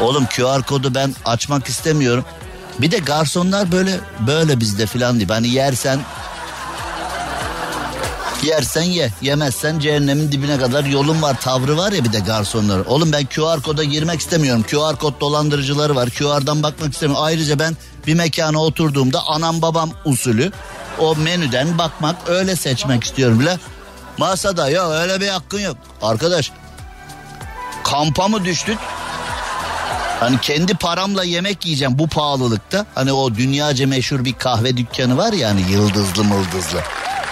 [0.00, 2.24] oğlum QR kodu ben açmak istemiyorum.
[2.80, 5.28] Bir de garsonlar böyle böyle bizde filan değil.
[5.28, 6.00] Hani yersen
[8.42, 12.78] Yersen ye, yemezsen cehennemin dibine kadar yolun var tavrı var ya bir de garsonlar.
[12.86, 14.62] Oğlum ben QR koda girmek istemiyorum.
[14.62, 16.10] QR kod dolandırıcıları var.
[16.10, 17.24] QR'dan bakmak istemiyorum.
[17.24, 17.76] Ayrıca ben
[18.06, 20.52] bir mekana oturduğumda anam babam usulü
[20.98, 23.58] o menüden bakmak öyle seçmek istiyorum bile.
[24.18, 25.76] Masada ya öyle bir hakkın yok.
[26.02, 26.52] Arkadaş
[27.84, 28.78] kampa mı düştük?
[30.20, 32.86] Hani kendi paramla yemek yiyeceğim bu pahalılıkta.
[32.94, 36.80] Hani o dünyaca meşhur bir kahve dükkanı var ya hani yıldızlı mıldızlı.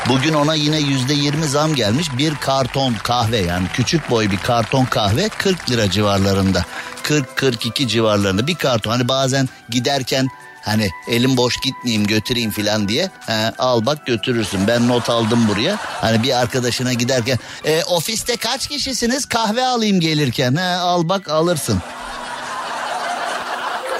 [0.09, 2.07] Bugün ona yine yüzde yirmi zam gelmiş.
[2.18, 6.64] Bir karton kahve yani küçük boy bir karton kahve 40 lira civarlarında.
[7.03, 8.91] 40-42 civarlarında bir karton.
[8.91, 10.28] Hani bazen giderken
[10.62, 15.76] hani elim boş gitmeyeyim götüreyim filan diye he, al bak götürürsün ben not aldım buraya
[15.80, 21.82] hani bir arkadaşına giderken e, ofiste kaç kişisiniz kahve alayım gelirken he, al bak alırsın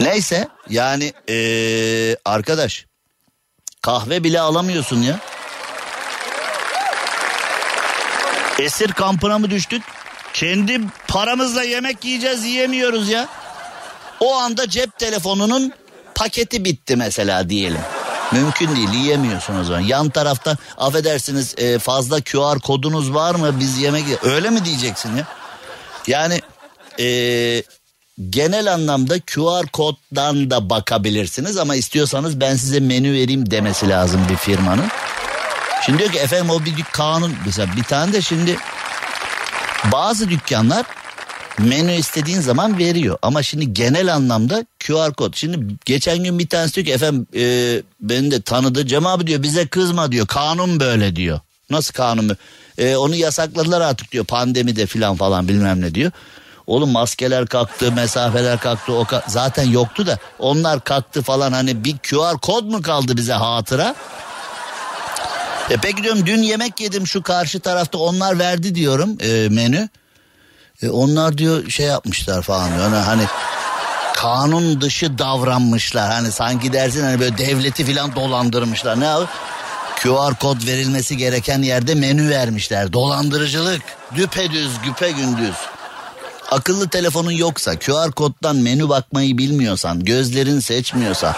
[0.01, 2.87] neyse yani ee, arkadaş
[3.83, 5.21] kahve bile alamıyorsun ya
[8.59, 9.83] Esir kampına mı düştük?
[10.33, 13.29] Kendi paramızla yemek yiyeceğiz yiyemiyoruz ya.
[14.21, 15.73] O anda cep telefonunun
[16.15, 17.81] paketi bitti mesela diyelim.
[18.33, 19.81] Mümkün değil yiyemiyorsun o zaman.
[19.81, 25.27] Yan tarafta affedersiniz e, fazla QR kodunuz var mı biz yemek öyle mi diyeceksin ya?
[26.07, 26.41] Yani
[27.01, 27.07] e,
[28.31, 34.37] genel anlamda QR koddan da bakabilirsiniz ama istiyorsanız ben size menü vereyim demesi lazım bir
[34.37, 34.89] firmanın.
[35.87, 38.57] Şimdi diyor ki efendim o bir kanun mesela bir tane de şimdi
[39.93, 40.87] bazı dükkanlar
[41.59, 43.19] menü istediğin zaman veriyor.
[43.23, 45.35] Ama şimdi genel anlamda QR kod.
[45.37, 48.87] Şimdi geçen gün bir tanesi diyor ki efendim e, beni de tanıdı.
[48.87, 50.27] Cem abi diyor bize kızma diyor.
[50.27, 51.41] Kanun böyle diyor.
[51.71, 52.37] Nasıl kanun
[52.79, 56.13] e, onu yasakladılar artık diyor pandemide filan falan bilmem ne diyor.
[56.69, 58.93] Oğlum maskeler kalktı, mesafeler kalktı.
[58.93, 63.33] O ka- zaten yoktu da onlar kalktı falan hani bir QR kod mu kaldı bize
[63.33, 63.95] hatıra?
[65.71, 69.89] E peki diyorum dün yemek yedim şu karşı tarafta onlar verdi diyorum e, menü.
[70.83, 72.83] E, onlar diyor şey yapmışlar falan diyor.
[72.83, 73.23] Hani, hani
[74.15, 76.13] kanun dışı davranmışlar.
[76.13, 79.01] Hani sanki dersin hani böyle devleti falan dolandırmışlar.
[79.01, 79.27] Ne abi?
[80.03, 82.93] QR kod verilmesi gereken yerde menü vermişler.
[82.93, 83.83] Dolandırıcılık.
[84.15, 85.55] Düpedüz, güpe gündüz.
[86.51, 91.37] Akıllı telefonun yoksa, QR koddan menü bakmayı bilmiyorsan, gözlerin seçmiyorsa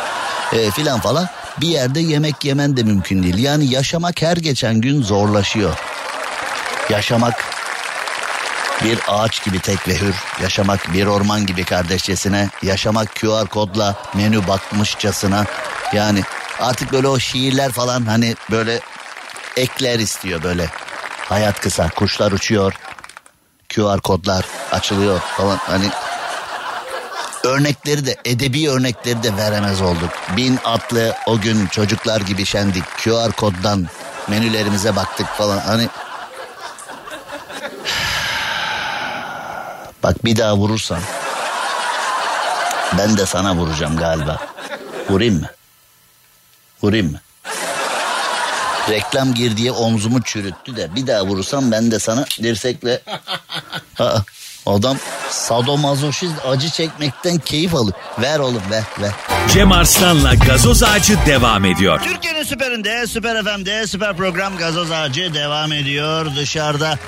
[0.52, 1.28] e, filan falan
[1.60, 3.38] bir yerde yemek yemen de mümkün değil.
[3.38, 5.74] Yani yaşamak her geçen gün zorlaşıyor.
[6.90, 7.44] Yaşamak
[8.84, 14.48] bir ağaç gibi tek ve hür, yaşamak bir orman gibi kardeşçesine, yaşamak QR kodla menü
[14.48, 15.44] bakmışçasına.
[15.92, 16.22] Yani
[16.60, 18.80] artık böyle o şiirler falan hani böyle
[19.56, 20.70] ekler istiyor böyle.
[21.28, 22.74] Hayat kısa, kuşlar uçuyor,
[23.74, 25.90] QR kodlar açılıyor falan hani
[27.44, 30.10] örnekleri de edebi örnekleri de veremez olduk.
[30.36, 32.84] Bin atlı o gün çocuklar gibi şendik.
[33.04, 33.86] QR koddan
[34.28, 35.58] menülerimize baktık falan.
[35.58, 35.88] Hani
[40.02, 41.00] Bak bir daha vurursan
[42.98, 44.38] ben de sana vuracağım galiba.
[45.10, 45.46] Vurayım mı?
[46.82, 47.20] Vurayım mı?
[48.90, 53.00] Reklam gir diye omzumu çürüttü de bir daha vurursam ben de sana dirsekle...
[53.98, 54.18] Aa,
[54.66, 54.96] adam
[55.30, 57.92] sadomazoşist acı çekmekten keyif alıyor.
[58.18, 59.10] Ver oğlum ver ver.
[59.52, 62.00] Cem Arslan'la gazoz ağacı devam ediyor.
[62.04, 66.26] Türkiye'nin süperinde, süper FM'de, süper program gazoz ağacı devam ediyor.
[66.36, 66.98] Dışarıda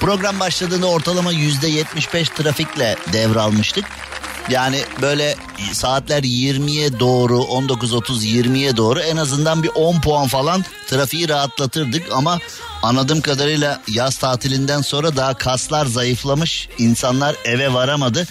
[0.00, 3.84] program başladığında ortalama yüzde 75 trafikle devralmıştık.
[4.48, 5.36] Yani böyle
[5.72, 12.38] saatler 20'ye doğru 19.30-20'ye doğru en azından bir 10 puan falan trafiği rahatlatırdık ama
[12.82, 18.26] anladığım kadarıyla yaz tatilinden sonra daha kaslar zayıflamış insanlar eve varamadı.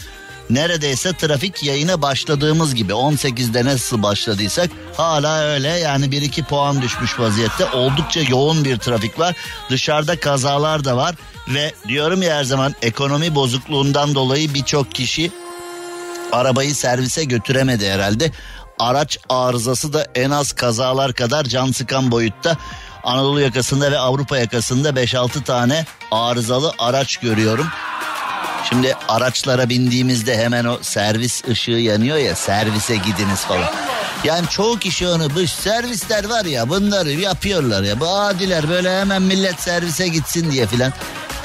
[0.50, 7.66] Neredeyse trafik yayına başladığımız gibi 18'de nasıl başladıysak hala öyle yani 1-2 puan düşmüş vaziyette
[7.66, 9.36] oldukça yoğun bir trafik var.
[9.70, 11.16] Dışarıda kazalar da var
[11.48, 15.32] ve diyorum ya her zaman ekonomi bozukluğundan dolayı birçok kişi
[16.32, 18.32] arabayı servise götüremedi herhalde.
[18.80, 22.58] Araç arızası da en az kazalar kadar can sıkan boyutta.
[23.04, 27.68] Anadolu yakasında ve Avrupa yakasında 5-6 tane arızalı araç görüyorum.
[28.70, 33.70] Şimdi araçlara bindiğimizde hemen o servis ışığı yanıyor ya servise gidiniz falan.
[34.24, 38.00] Yani çoğu kişi onu bu servisler var ya bunları yapıyorlar ya.
[38.00, 40.94] Bu adiler böyle hemen millet servise gitsin diye filan.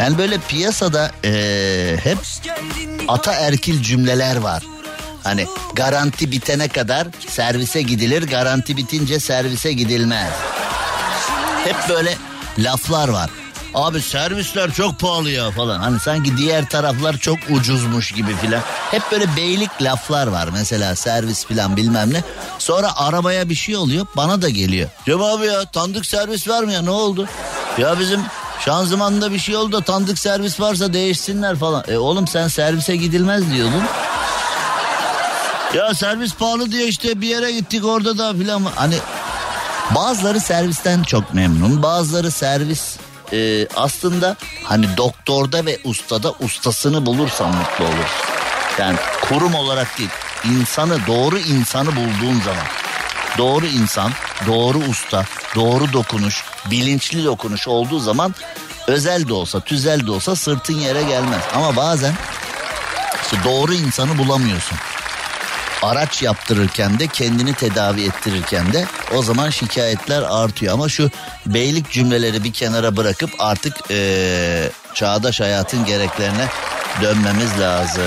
[0.01, 2.19] Yani böyle piyasada ee, hep
[3.09, 4.63] ata erkil cümleler var.
[5.25, 10.33] Hani garanti bitene kadar servise gidilir, garanti bitince servise gidilmez.
[11.65, 12.17] Hep böyle
[12.59, 13.31] laflar var.
[13.75, 15.81] Abi servisler çok pahalı ya falan.
[15.81, 18.61] Hani sanki diğer taraflar çok ucuzmuş gibi filan.
[18.91, 20.49] Hep böyle beylik laflar var.
[20.53, 22.23] Mesela servis filan bilmem ne.
[22.59, 24.89] Sonra arabaya bir şey oluyor bana da geliyor.
[25.07, 27.29] Cem abi ya tanıdık servis ya ne oldu?
[27.79, 28.21] Ya bizim
[28.61, 31.85] şanzımanda bir şey oldu da tanıdık servis varsa değişsinler falan.
[31.89, 33.83] E oğlum sen servise gidilmez diyordun.
[35.75, 38.65] Ya servis pahalı diye işte bir yere gittik orada da filan.
[38.65, 38.95] Hani
[39.95, 41.83] bazıları servisten çok memnun.
[41.83, 42.97] Bazıları servis
[43.33, 48.11] e, aslında hani doktorda ve ustada ustasını bulursan mutlu olur.
[48.79, 48.97] Yani
[49.29, 50.11] kurum olarak değil
[50.45, 52.65] insanı doğru insanı bulduğun zaman
[53.39, 54.11] doğru insan,
[54.47, 58.35] doğru usta, doğru dokunuş, bilinçli dokunuş olduğu zaman
[58.87, 61.43] özel de olsa, tüzel de olsa sırtın yere gelmez.
[61.55, 62.15] Ama bazen
[63.23, 64.79] işte doğru insanı bulamıyorsun.
[65.85, 70.75] Araç yaptırırken de kendini tedavi ettirirken de o zaman şikayetler artıyor.
[70.75, 71.11] Ama şu
[71.47, 76.47] beylik cümleleri bir kenara bırakıp artık ee, çağdaş hayatın gereklerine
[77.03, 78.03] dönmemiz lazım.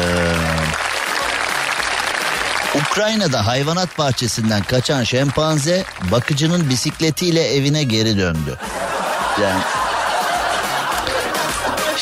[2.75, 8.57] Ukrayna'da hayvanat bahçesinden kaçan şempanze bakıcının bisikletiyle evine geri döndü.
[9.41, 9.61] Yani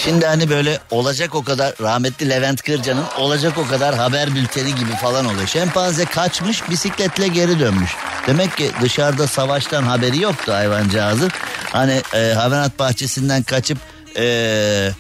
[0.06, 4.92] Şimdi hani böyle olacak o kadar rahmetli Levent Kırca'nın olacak o kadar haber bülteni gibi
[4.92, 5.48] falan oluyor.
[5.48, 7.92] Şempanze kaçmış bisikletle geri dönmüş.
[8.28, 11.32] Demek ki dışarıda savaştan haberi yoktu hayvancağızın.
[11.72, 13.78] Hani e, hayvanat bahçesinden kaçıp
[14.18, 14.92] e,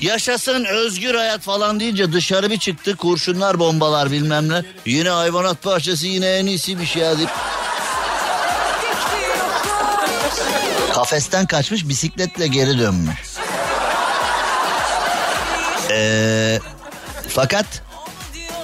[0.00, 2.96] yaşasın özgür hayat falan deyince dışarı bir çıktı.
[2.96, 4.62] Kurşunlar bombalar bilmem ne.
[4.86, 7.30] Yine hayvanat bahçesi yine en iyisiymiş ya deyip
[10.94, 13.29] Kafesten kaçmış bisikletle geri dönmüş.
[15.90, 16.58] Ee,
[17.28, 17.66] fakat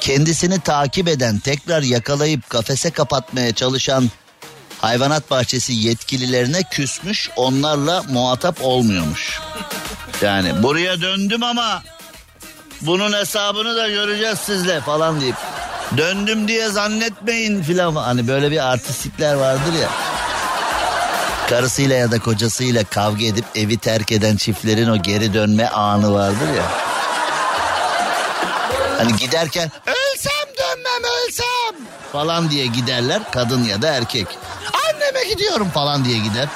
[0.00, 4.10] kendisini takip eden tekrar yakalayıp kafese kapatmaya çalışan
[4.80, 9.40] hayvanat bahçesi yetkililerine küsmüş onlarla muhatap olmuyormuş.
[10.22, 11.82] Yani buraya döndüm ama
[12.80, 15.36] bunun hesabını da göreceğiz sizle falan deyip
[15.96, 19.88] döndüm diye zannetmeyin filan hani böyle bir artistlikler vardır ya.
[21.48, 26.48] Karısıyla ya da kocasıyla kavga edip evi terk eden çiftlerin o geri dönme anı vardır
[26.56, 26.95] ya.
[28.99, 34.26] Hani giderken ölsem dönmem ölsem falan diye giderler kadın ya da erkek.
[34.72, 36.49] Anneme gidiyorum falan diye gider.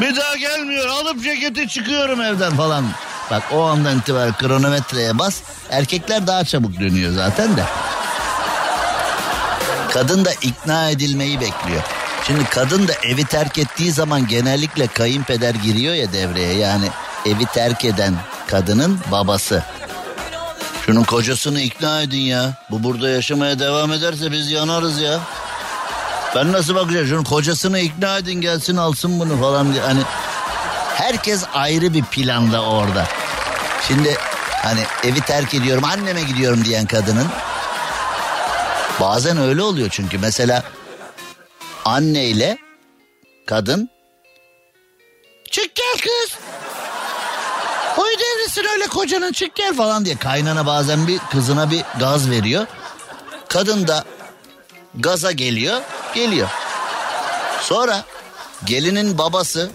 [0.00, 2.84] Bir daha gelmiyor alıp ceketi çıkıyorum evden falan.
[3.30, 5.40] Bak o andan itibaren kronometreye bas.
[5.70, 7.64] Erkekler daha çabuk dönüyor zaten de.
[9.92, 11.82] Kadın da ikna edilmeyi bekliyor.
[12.26, 16.54] Şimdi kadın da evi terk ettiği zaman genellikle kayınpeder giriyor ya devreye.
[16.54, 16.88] Yani
[17.26, 18.14] evi terk eden
[18.46, 19.62] kadının babası.
[20.86, 22.54] Şunun kocasını ikna edin ya.
[22.70, 25.20] Bu burada yaşamaya devam ederse biz yanarız ya.
[26.34, 27.06] Ben nasıl bakacağım?
[27.06, 29.82] Şunun kocasını ikna edin gelsin alsın bunu falan diye.
[29.82, 30.00] Hani
[30.94, 33.06] herkes ayrı bir planda orada.
[33.88, 34.16] Şimdi
[34.62, 37.26] hani evi terk ediyorum anneme gidiyorum diyen kadının
[39.00, 40.62] bazen öyle oluyor çünkü mesela
[41.84, 42.58] anneyle
[43.46, 43.90] kadın
[45.50, 46.38] çık gel kız
[47.96, 52.66] Oy devresin öyle kocanın çık gel falan diye kaynana bazen bir kızına bir gaz veriyor.
[53.48, 54.04] Kadın da
[54.94, 55.80] gaza geliyor
[56.14, 56.48] geliyor.
[57.60, 58.04] Sonra
[58.64, 59.70] gelinin babası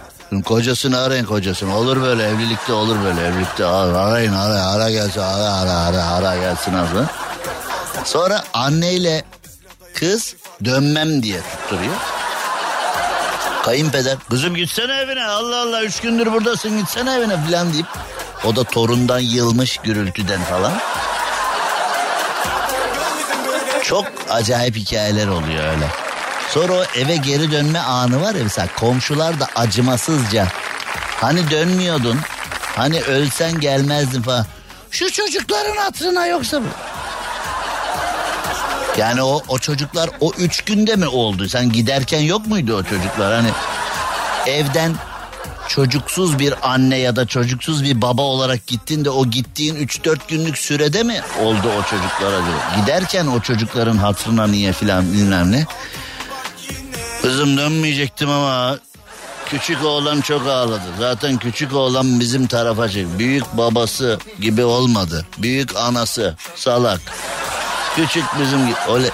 [0.46, 5.72] kocasını arayın kocasını olur böyle evlilikte olur böyle evlilikte arayın ara ara gelsin ara ara
[5.72, 7.08] ara ara gelsin abi.
[8.06, 9.24] Sonra anneyle
[10.00, 11.96] kız dönmem diye tutturuyor.
[13.64, 17.86] Kayınpeder kızım gitsene evine Allah Allah üç gündür buradasın gitsene evine falan deyip
[18.46, 20.74] o da torundan yılmış gürültüden falan.
[23.84, 25.88] Çok acayip hikayeler oluyor öyle.
[26.50, 30.48] Sonra o eve geri dönme anı var ya mesela komşular da acımasızca.
[31.22, 32.20] Hani dönmüyordun,
[32.76, 34.46] hani ölsen gelmezdin falan.
[34.92, 36.62] Şu çocukların hatırına yoksa.
[38.98, 41.50] Yani o, o çocuklar o üç günde mi oldu?
[41.50, 43.34] Sen giderken yok muydu o çocuklar?
[43.34, 43.50] Hani
[44.48, 44.96] evden
[45.68, 50.58] çocuksuz bir anne ya da çocuksuz bir baba olarak gittin de o gittiğin 3-4 günlük
[50.58, 52.82] sürede mi oldu o çocuklar acaba?
[52.82, 55.66] Giderken o çocukların hatırına niye filan bilmem ne.
[57.22, 58.78] Kızım dönmeyecektim ama
[59.50, 60.82] küçük oğlan çok ağladı.
[61.00, 63.20] Zaten küçük oğlan bizim tarafa çek.
[63.20, 65.26] Büyük babası gibi olmadı.
[65.38, 67.02] Büyük anası salak.
[67.96, 68.60] Küçük bizim.
[68.96, 69.10] Öyle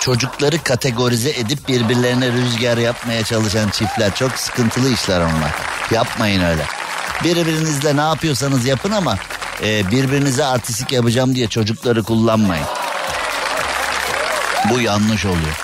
[0.00, 4.14] çocukları kategorize edip birbirlerine rüzgar yapmaya çalışan çiftler.
[4.14, 5.50] Çok sıkıntılı işler onlar.
[5.90, 6.62] Yapmayın öyle.
[7.24, 9.18] Birbirinizle ne yapıyorsanız yapın ama
[9.62, 12.66] e, birbirinize artistik yapacağım diye çocukları kullanmayın.
[14.70, 15.60] Bu yanlış oluyor.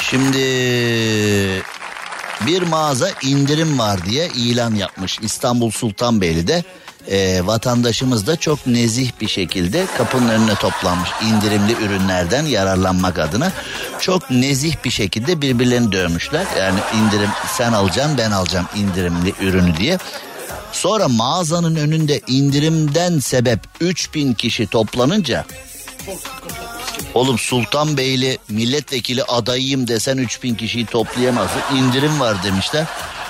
[0.00, 0.38] Şimdi
[2.46, 6.64] bir mağaza indirim var diye ilan yapmış İstanbul Sultanbeyli'de.
[7.08, 13.52] E, vatandaşımız da çok nezih bir şekilde kapının önüne toplanmış indirimli ürünlerden yararlanmak adına
[14.00, 16.46] çok nezih bir şekilde birbirlerini dövmüşler.
[16.58, 19.98] Yani indirim sen alacaksın ben alacağım indirimli ürünü diye.
[20.72, 25.44] Sonra mağazanın önünde indirimden sebep 3000 kişi toplanınca
[27.14, 31.60] Oğlum Sultanbeyli milletvekili adayıyım desen 3000 kişiyi toplayamazsın.
[31.76, 32.86] İndirim var demişler.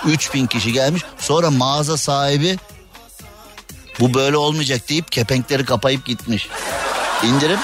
[0.06, 1.02] 3000 kişi gelmiş.
[1.18, 2.56] Sonra mağaza sahibi
[4.00, 6.48] bu böyle olmayacak deyip kepenkleri kapayıp gitmiş.
[7.22, 7.58] İndirim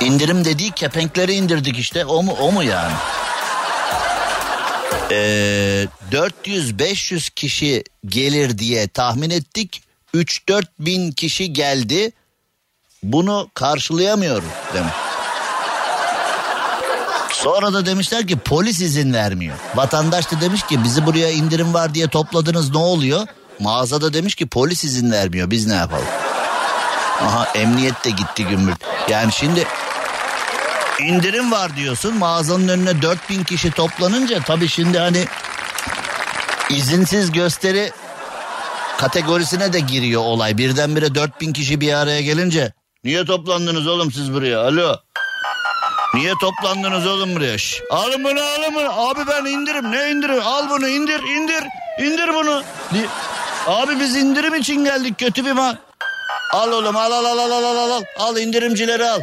[0.00, 2.04] İndirim dediği kepenkleri indirdik işte.
[2.04, 2.92] O mu o mu yani?
[5.10, 9.82] Ee, 400-500 kişi gelir diye tahmin ettik.
[10.14, 12.12] 3-4 bin kişi geldi.
[13.02, 14.92] Bunu karşılayamıyoruz demiş.
[17.32, 19.56] Sonra da demişler ki polis izin vermiyor.
[19.74, 23.26] Vatandaş da demiş ki bizi buraya indirim var diye topladınız ne oluyor?
[23.60, 26.06] Mağazada demiş ki polis izin vermiyor biz ne yapalım?
[27.22, 28.74] Aha emniyet de gitti gümbür.
[29.08, 29.66] Yani şimdi
[31.00, 35.24] indirim var diyorsun mağazanın önüne 4000 kişi toplanınca tabii şimdi hani
[36.70, 37.92] izinsiz gösteri
[38.98, 40.58] kategorisine de giriyor olay.
[40.58, 42.72] Birdenbire 4000 kişi bir araya gelince
[43.04, 44.96] niye toplandınız oğlum siz buraya alo?
[46.14, 47.58] Niye toplandınız oğlum buraya?
[47.58, 49.08] Şş, alın bunu alın bunu.
[49.08, 50.42] Abi ben indirim ne indirim?
[50.44, 51.64] Al bunu indir indir
[52.00, 52.62] indir bunu.
[53.68, 55.78] Abi biz indirim için geldik kötü bir ma.
[56.52, 58.02] Al oğlum al al al al al al al.
[58.18, 59.20] Al indirimcileri al.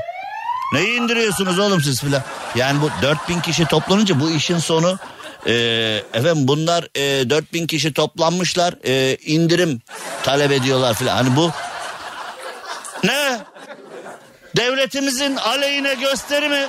[0.73, 2.21] Neyi indiriyorsunuz oğlum siz filan?
[2.55, 4.97] Yani bu 4000 kişi toplanınca bu işin sonu
[5.45, 5.53] e,
[6.13, 9.81] efendim bunlar e, 4000 kişi toplanmışlar e, indirim
[10.23, 11.15] talep ediyorlar filan.
[11.15, 11.51] Hani bu
[13.03, 13.39] ne?
[14.57, 16.67] Devletimizin aleyhine gösteri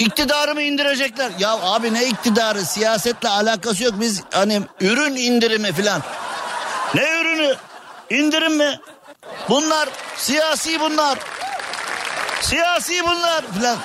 [0.00, 0.06] mi?
[0.06, 1.30] İktidarı mı indirecekler?
[1.38, 2.64] Ya abi ne iktidarı?
[2.64, 3.94] Siyasetle alakası yok.
[4.00, 6.02] Biz hani ürün indirimi filan.
[6.94, 7.54] Ne ürünü?
[8.10, 8.80] İndirim mi?
[9.48, 11.18] Bunlar siyasi bunlar.
[12.42, 13.76] Siyasi bunlar filan.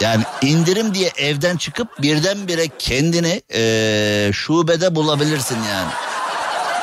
[0.00, 5.90] Yani indirim diye evden çıkıp birdenbire kendini eee, şubede bulabilirsin yani.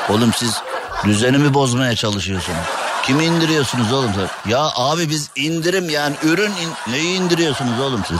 [0.09, 0.61] Oğlum siz
[1.03, 2.57] düzenimi bozmaya çalışıyorsunuz.
[3.03, 4.11] Kimi indiriyorsunuz oğlum?
[4.47, 8.19] Ya abi biz indirim yani ürün in- neyi indiriyorsunuz oğlum siz?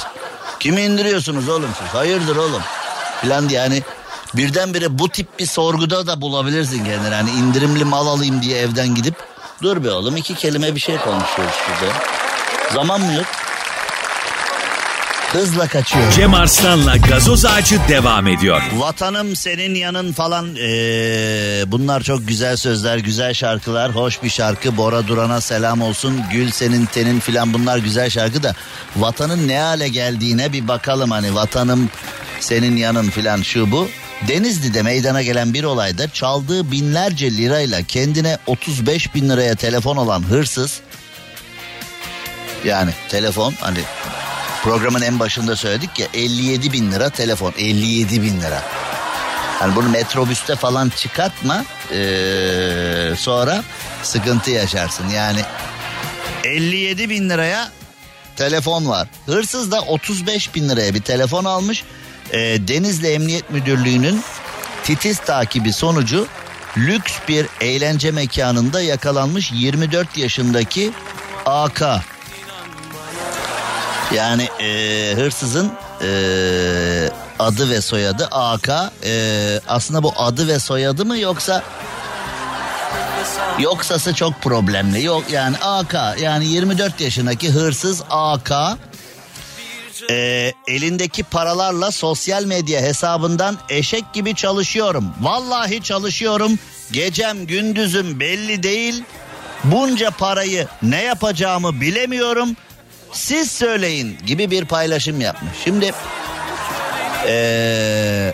[0.60, 1.88] Kimi indiriyorsunuz oğlum siz?
[1.88, 2.62] Hayırdır oğlum?
[3.22, 3.84] Filan diye yani
[4.34, 7.14] birdenbire bu tip bir sorguda da bulabilirsin kendini.
[7.14, 9.16] Yani indirimli mal alayım diye evden gidip
[9.62, 11.94] dur be oğlum iki kelime bir şey konuşuyoruz şurada.
[12.74, 13.26] Zaman mı yok?
[15.32, 16.12] Hızla kaçıyor.
[16.12, 18.62] Cem Arslan'la gazoz ağacı devam ediyor.
[18.76, 23.96] Vatanım senin yanın falan ee, bunlar çok güzel sözler güzel şarkılar.
[23.96, 24.78] Hoş bir şarkı.
[24.78, 26.22] Bora Duran'a selam olsun.
[26.32, 28.56] Gül senin tenin filan bunlar güzel şarkı da
[28.96, 31.12] vatanın ne hale geldiğine bir bakalım.
[31.12, 31.90] Hani vatanım
[32.40, 33.88] senin yanın filan şu bu.
[34.28, 40.80] Denizli'de meydana gelen bir olayda çaldığı binlerce lirayla kendine 35 bin liraya telefon olan hırsız
[42.66, 43.80] yani telefon hani
[44.68, 48.64] programın en başında söyledik ya 57 bin lira telefon 57 bin lira.
[49.60, 53.64] Hani bunu metrobüste falan çıkartma ee, sonra
[54.04, 55.10] sıkıntı yaşarsın.
[55.10, 55.40] Yani
[56.44, 57.72] 57 bin liraya
[58.36, 59.08] telefon var.
[59.26, 61.84] Hırsız da 35 bin liraya bir telefon almış.
[62.32, 62.38] Ee,
[62.68, 64.24] Denizli Emniyet Müdürlüğü'nün
[64.84, 66.28] titiz takibi sonucu
[66.78, 70.92] lüks bir eğlence mekanında yakalanmış 24 yaşındaki
[71.46, 71.82] AK.
[74.14, 76.10] Yani e, hırsızın e,
[77.40, 78.70] adı ve soyadı AK.
[79.06, 81.64] E, aslında bu adı ve soyadı mı yoksa
[83.60, 85.04] yoksası çok problemli.
[85.04, 88.52] Yok yani AK yani 24 yaşındaki hırsız AK
[90.10, 95.14] e, elindeki paralarla sosyal medya hesabından eşek gibi çalışıyorum.
[95.22, 96.60] Vallahi çalışıyorum.
[96.92, 99.04] Gecem gündüzüm belli değil.
[99.64, 102.56] Bunca parayı ne yapacağımı bilemiyorum.
[103.12, 105.52] Siz söyleyin gibi bir paylaşım yapmış.
[105.64, 105.92] Şimdi
[107.28, 108.34] ee,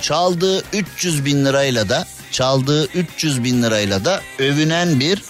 [0.00, 5.22] çaldığı 300 bin lirayla da çaldığı 300 bin lirayla da övünen bir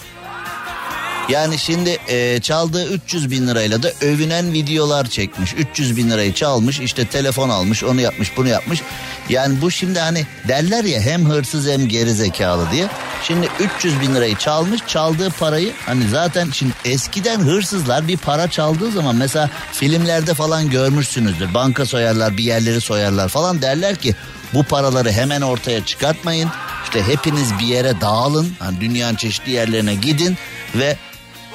[1.29, 5.53] yani şimdi e, çaldığı 300 bin lirayla da övünen videolar çekmiş.
[5.53, 8.81] 300 bin lirayı çalmış işte telefon almış onu yapmış bunu yapmış.
[9.29, 12.87] Yani bu şimdi hani derler ya hem hırsız hem geri zekalı diye.
[13.23, 18.91] Şimdi 300 bin lirayı çalmış çaldığı parayı hani zaten şimdi eskiden hırsızlar bir para çaldığı
[18.91, 21.53] zaman mesela filmlerde falan görmüşsünüzdür.
[21.53, 24.15] Banka soyarlar bir yerleri soyarlar falan derler ki
[24.53, 26.49] bu paraları hemen ortaya çıkartmayın.
[26.83, 28.55] İşte hepiniz bir yere dağılın.
[28.59, 30.37] Hani dünyanın çeşitli yerlerine gidin
[30.75, 30.97] ve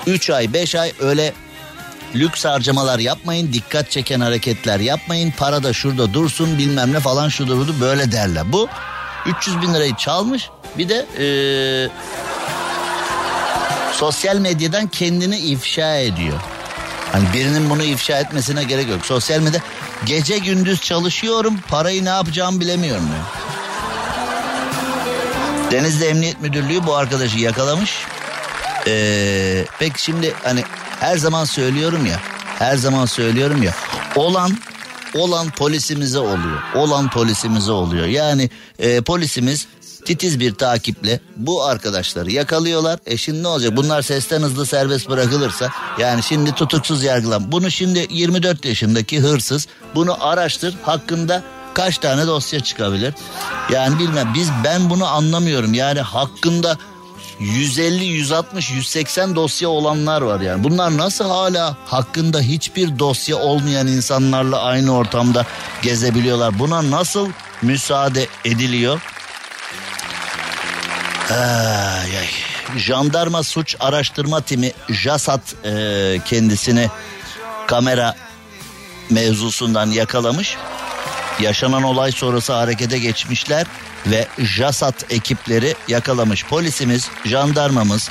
[0.07, 1.33] 3 ay 5 ay öyle
[2.15, 7.59] lüks harcamalar yapmayın, dikkat çeken hareketler yapmayın, para da şurada dursun bilmem ne falan şudur
[7.59, 8.53] budur böyle derler.
[8.53, 8.69] Bu
[9.27, 11.89] 300 bin lirayı çalmış bir de ee,
[13.93, 16.41] sosyal medyadan kendini ifşa ediyor.
[17.13, 19.07] Hani birinin bunu ifşa etmesine gerek yok.
[19.07, 19.61] Sosyal medya
[20.07, 23.25] gece gündüz çalışıyorum parayı ne yapacağımı bilemiyorum diyor.
[25.71, 27.99] Denizli Emniyet Müdürlüğü bu arkadaşı yakalamış.
[28.87, 30.65] Ee, peki şimdi hani
[31.01, 32.21] her zaman söylüyorum ya
[32.59, 33.75] her zaman söylüyorum ya
[34.17, 34.59] olan
[35.15, 36.63] olan polisimize oluyor.
[36.75, 38.07] Olan polisimize oluyor.
[38.07, 39.67] Yani e, polisimiz
[40.09, 42.99] titiz bir takiple bu arkadaşları yakalıyorlar.
[43.07, 43.77] E şimdi ne olacak?
[43.77, 47.53] Bunlar sesten hızlı serbest bırakılırsa yani şimdi tutuksuz yargılan.
[47.53, 51.43] Bunu şimdi 24 yaşındaki hırsız bunu araştır hakkında
[51.75, 53.15] kaç tane dosya çıkabilir?
[53.73, 55.75] Yani bilmem biz ben bunu anlamıyorum.
[55.75, 56.79] Yani hakkında
[57.41, 60.65] 150, 160, 180 dosya olanlar var yani.
[60.65, 65.47] Bunlar nasıl hala hakkında hiçbir dosya olmayan insanlarla aynı ortamda
[65.83, 66.59] gezebiliyorlar?
[66.59, 67.29] Buna nasıl
[67.63, 69.01] müsaade ediliyor?
[71.31, 72.29] Ay, ay.
[72.77, 76.89] Jandarma Suç Araştırma Timi JASAT e, kendisini
[77.67, 78.15] kamera
[79.11, 80.57] mevzusundan yakalamış.
[81.41, 83.67] Yaşanan olay sonrası harekete geçmişler
[84.07, 86.45] ve JASAT ekipleri yakalamış.
[86.45, 88.09] Polisimiz, jandarmamız,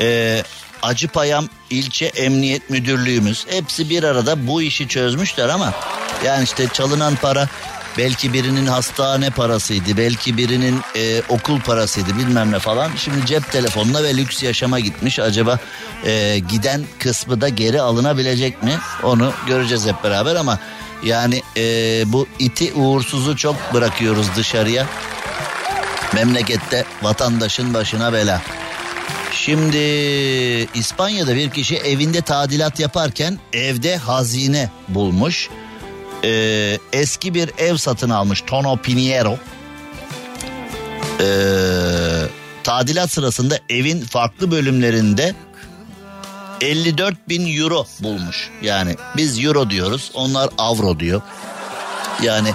[0.00, 0.42] e,
[0.82, 5.72] Acıpayam İlçe Emniyet Müdürlüğümüz hepsi bir arada bu işi çözmüşler ama
[6.24, 7.48] yani işte çalınan para
[7.98, 12.90] belki birinin hastane parasıydı, belki birinin e, okul parasıydı bilmem ne falan.
[12.96, 15.18] Şimdi cep telefonuna ve lüks yaşama gitmiş.
[15.18, 15.58] Acaba
[16.06, 18.72] e, giden kısmı da geri alınabilecek mi?
[19.02, 20.58] Onu göreceğiz hep beraber ama
[21.04, 21.62] yani e,
[22.06, 24.86] bu iti uğursuzu çok bırakıyoruz dışarıya.
[26.14, 28.42] Memlekette vatandaşın başına bela.
[29.32, 29.78] Şimdi
[30.74, 35.48] İspanya'da bir kişi evinde tadilat yaparken evde hazine bulmuş.
[36.24, 39.38] Ee, eski bir ev satın almış Tono Piniero.
[41.20, 41.24] Ee,
[42.64, 45.34] tadilat sırasında evin farklı bölümlerinde
[46.60, 48.50] 54 bin euro bulmuş.
[48.62, 51.22] Yani biz euro diyoruz onlar avro diyor.
[52.22, 52.52] Yani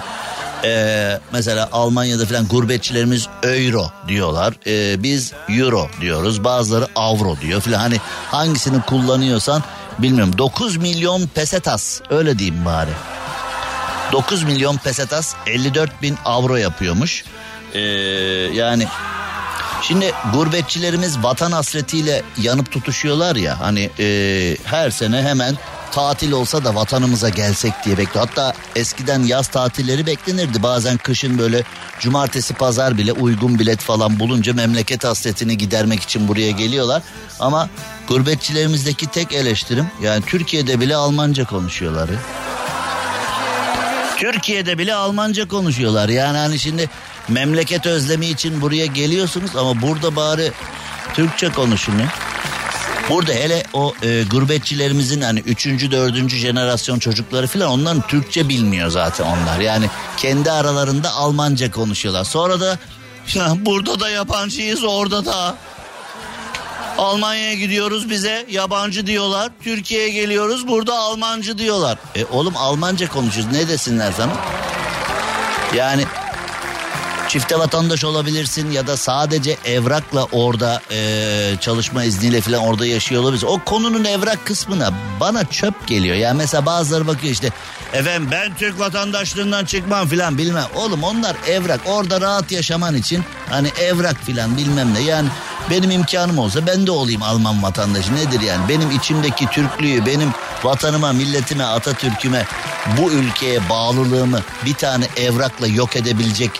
[0.64, 4.54] ee, mesela Almanya'da falan gurbetçilerimiz euro diyorlar.
[4.66, 6.44] Ee, biz euro diyoruz.
[6.44, 7.78] Bazıları avro diyor falan.
[7.78, 7.96] Hani
[8.30, 9.62] hangisini kullanıyorsan
[9.98, 10.38] bilmiyorum.
[10.38, 12.90] 9 milyon pesetas öyle diyeyim bari.
[14.12, 17.24] 9 milyon pesetas 54 bin avro yapıyormuş.
[17.74, 17.80] Ee,
[18.54, 18.86] yani
[19.88, 25.58] Şimdi gurbetçilerimiz vatan hasretiyle yanıp tutuşuyorlar ya hani e, her sene hemen
[25.92, 28.26] tatil olsa da vatanımıza gelsek diye bekliyor.
[28.26, 30.62] Hatta eskiden yaz tatilleri beklenirdi.
[30.62, 31.64] Bazen kışın böyle
[32.00, 37.02] cumartesi pazar bile uygun bilet falan bulunca memleket hasretini gidermek için buraya geliyorlar.
[37.40, 37.68] Ama
[38.08, 42.08] gurbetçilerimizdeki tek eleştirim yani Türkiye'de bile Almanca konuşuyorlar.
[42.08, 42.18] Ya.
[44.16, 46.08] Türkiye'de bile Almanca konuşuyorlar.
[46.08, 46.90] Yani hani şimdi
[47.28, 50.52] memleket özlemi için buraya geliyorsunuz ama burada bari
[51.14, 52.08] Türkçe konuşun ya.
[53.10, 59.24] Burada hele o e, gurbetçilerimizin hani üçüncü, dördüncü jenerasyon çocukları falan onların Türkçe bilmiyor zaten
[59.24, 59.60] onlar.
[59.60, 59.86] Yani
[60.16, 62.24] kendi aralarında Almanca konuşuyorlar.
[62.24, 62.78] Sonra da
[63.56, 65.56] burada da yabancıyız orada da.
[66.98, 69.52] Almanya'ya gidiyoruz bize yabancı diyorlar.
[69.64, 71.98] Türkiye'ye geliyoruz burada Almancı diyorlar.
[72.14, 74.32] E oğlum Almanca konuşuyoruz ne desinler sana?
[75.76, 76.04] Yani
[77.28, 83.46] çifte vatandaş olabilirsin ya da sadece evrakla orada e, çalışma izniyle falan orada yaşıyor olabilirsin.
[83.46, 86.16] O konunun evrak kısmına bana çöp geliyor.
[86.16, 87.50] Yani mesela bazıları bakıyor işte
[87.92, 90.66] efendim ben Türk vatandaşlığından çıkmam falan bilmem.
[90.74, 95.00] Oğlum onlar evrak orada rahat yaşaman için hani evrak falan bilmem ne.
[95.00, 95.28] Yani
[95.70, 98.68] benim imkanım olsa ben de olayım Alman vatandaşı nedir yani?
[98.68, 100.28] Benim içimdeki Türklüğü benim
[100.64, 102.46] vatanıma milletime Atatürk'üme
[102.98, 106.50] bu ülkeye bağlılığımı bir tane evrakla yok edebilecek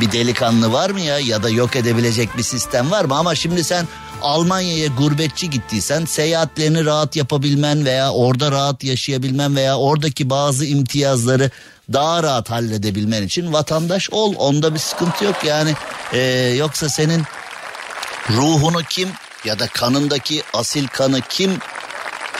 [0.00, 3.64] bir delikanlı var mı ya ya da yok edebilecek bir sistem var mı ama şimdi
[3.64, 3.88] sen
[4.22, 11.50] Almanya'ya gurbetçi gittiysen seyahatlerini rahat yapabilmen veya orada rahat yaşayabilmen veya oradaki bazı imtiyazları
[11.92, 14.34] daha rahat halledebilmen için vatandaş ol.
[14.38, 15.74] Onda bir sıkıntı yok yani
[16.12, 16.20] ee,
[16.58, 17.22] yoksa senin
[18.30, 19.08] Ruhunu kim
[19.44, 21.58] ya da kanındaki asil kanı kim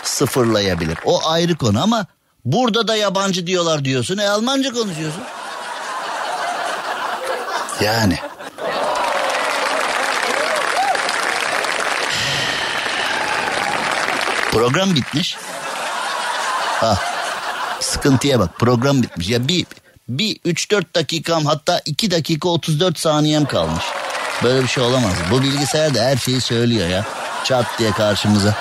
[0.03, 0.99] sıfırlayabilir?
[1.05, 2.07] O ayrı konu ama
[2.45, 4.19] burada da yabancı diyorlar diyorsun.
[4.19, 5.23] E Almanca konuşuyorsun.
[7.81, 8.19] Yani.
[14.53, 15.37] Program bitmiş.
[16.81, 16.99] Ha.
[17.81, 18.59] Sıkıntıya bak.
[18.59, 19.29] Program bitmiş.
[19.29, 19.67] Ya bir
[20.09, 23.85] bir 3-4 dakikam hatta 2 dakika 34 saniyem kalmış.
[24.43, 25.13] Böyle bir şey olamaz.
[25.31, 27.07] Bu bilgisayar da her şeyi söylüyor ya.
[27.45, 28.55] Çat diye karşımıza.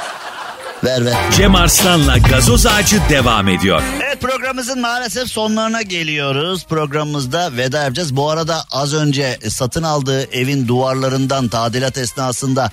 [0.83, 1.15] Ver ver.
[1.37, 3.81] Cem Arslan'la gazoz ağacı devam ediyor.
[4.05, 6.65] Evet programımızın maalesef sonlarına geliyoruz.
[6.65, 8.15] Programımızda veda yapacağız.
[8.15, 12.71] Bu arada az önce satın aldığı evin duvarlarından tadilat esnasında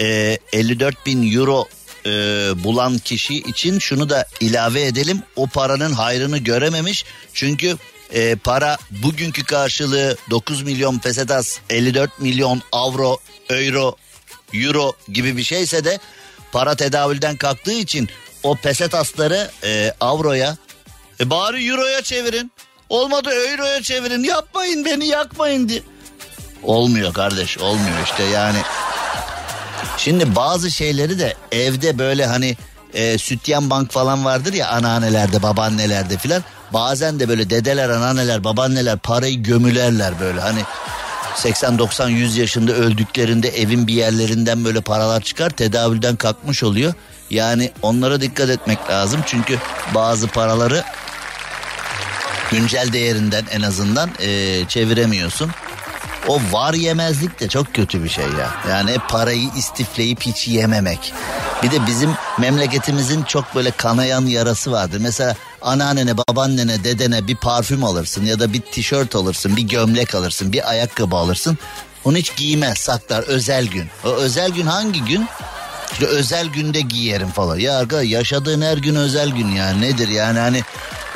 [0.00, 1.64] e, 54 bin euro
[2.06, 2.10] e,
[2.64, 5.22] bulan kişi için şunu da ilave edelim.
[5.36, 7.04] O paranın hayrını görememiş.
[7.34, 7.76] Çünkü
[8.12, 13.16] e, para bugünkü karşılığı 9 milyon pesetas 54 milyon avro,
[13.50, 13.96] euro,
[14.54, 15.98] euro gibi bir şeyse de
[16.52, 18.08] para tedavülden kalktığı için
[18.42, 20.56] o pesetasları e, avroya
[21.20, 22.52] e, bari euroya çevirin.
[22.88, 24.24] Olmadı euroya çevirin.
[24.24, 25.82] Yapmayın beni yakmayın diye.
[26.62, 28.58] Olmuyor kardeş olmuyor işte yani.
[29.98, 32.56] Şimdi bazı şeyleri de evde böyle hani
[32.94, 36.42] e, sütyen bank falan vardır ya anneannelerde babaannelerde filan.
[36.72, 40.60] Bazen de böyle dedeler anneanneler babaanneler parayı gömülerler böyle hani
[41.34, 46.94] 80-90-100 yaşında öldüklerinde evin bir yerlerinden böyle paralar çıkar tedavülden kalkmış oluyor.
[47.30, 49.58] Yani onlara dikkat etmek lazım çünkü
[49.94, 50.84] bazı paraları
[52.50, 55.50] güncel değerinden en azından e, çeviremiyorsun.
[56.28, 58.50] O var yemezlik de çok kötü bir şey ya.
[58.70, 61.12] Yani parayı istifleyip hiç yememek.
[61.62, 64.98] Bir de bizim memleketimizin çok böyle kanayan yarası vardır.
[65.00, 70.52] Mesela anneannene, babaannene, dedene bir parfüm alırsın ya da bir tişört alırsın, bir gömlek alırsın,
[70.52, 71.58] bir ayakkabı alırsın.
[72.04, 73.86] Onu hiç giymez, saklar özel gün.
[74.04, 75.28] O özel gün hangi gün?
[75.92, 77.58] İşte özel günde giyerim falan.
[77.58, 80.62] Ya arkadaş yaşadığın her gün özel gün yani nedir yani hani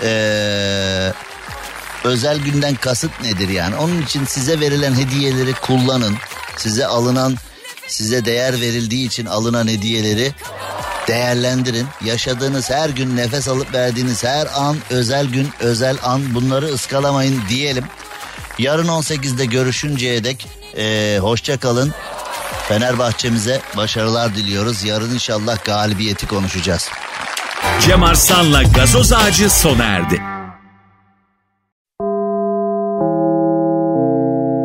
[0.02, 1.12] ee,
[2.04, 3.76] özel günden kasıt nedir yani?
[3.76, 6.14] Onun için size verilen hediyeleri kullanın.
[6.56, 7.36] Size alınan,
[7.86, 10.32] size değer verildiği için alınan hediyeleri
[11.12, 11.86] değerlendirin.
[12.04, 17.84] Yaşadığınız her gün nefes alıp verdiğiniz her an özel gün, özel an bunları ıskalamayın diyelim.
[18.58, 20.46] Yarın 18'de görüşünceye dek
[20.76, 21.92] ee, hoşça kalın.
[22.68, 24.84] Fenerbahçemize başarılar diliyoruz.
[24.84, 26.90] Yarın inşallah galibiyeti konuşacağız.
[27.80, 30.22] Cem Arslan'la gazoz ağacı sona erdi.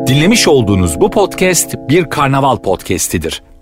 [0.06, 3.42] Dinlemiş olduğunuz bu podcast bir karnaval podcastidir.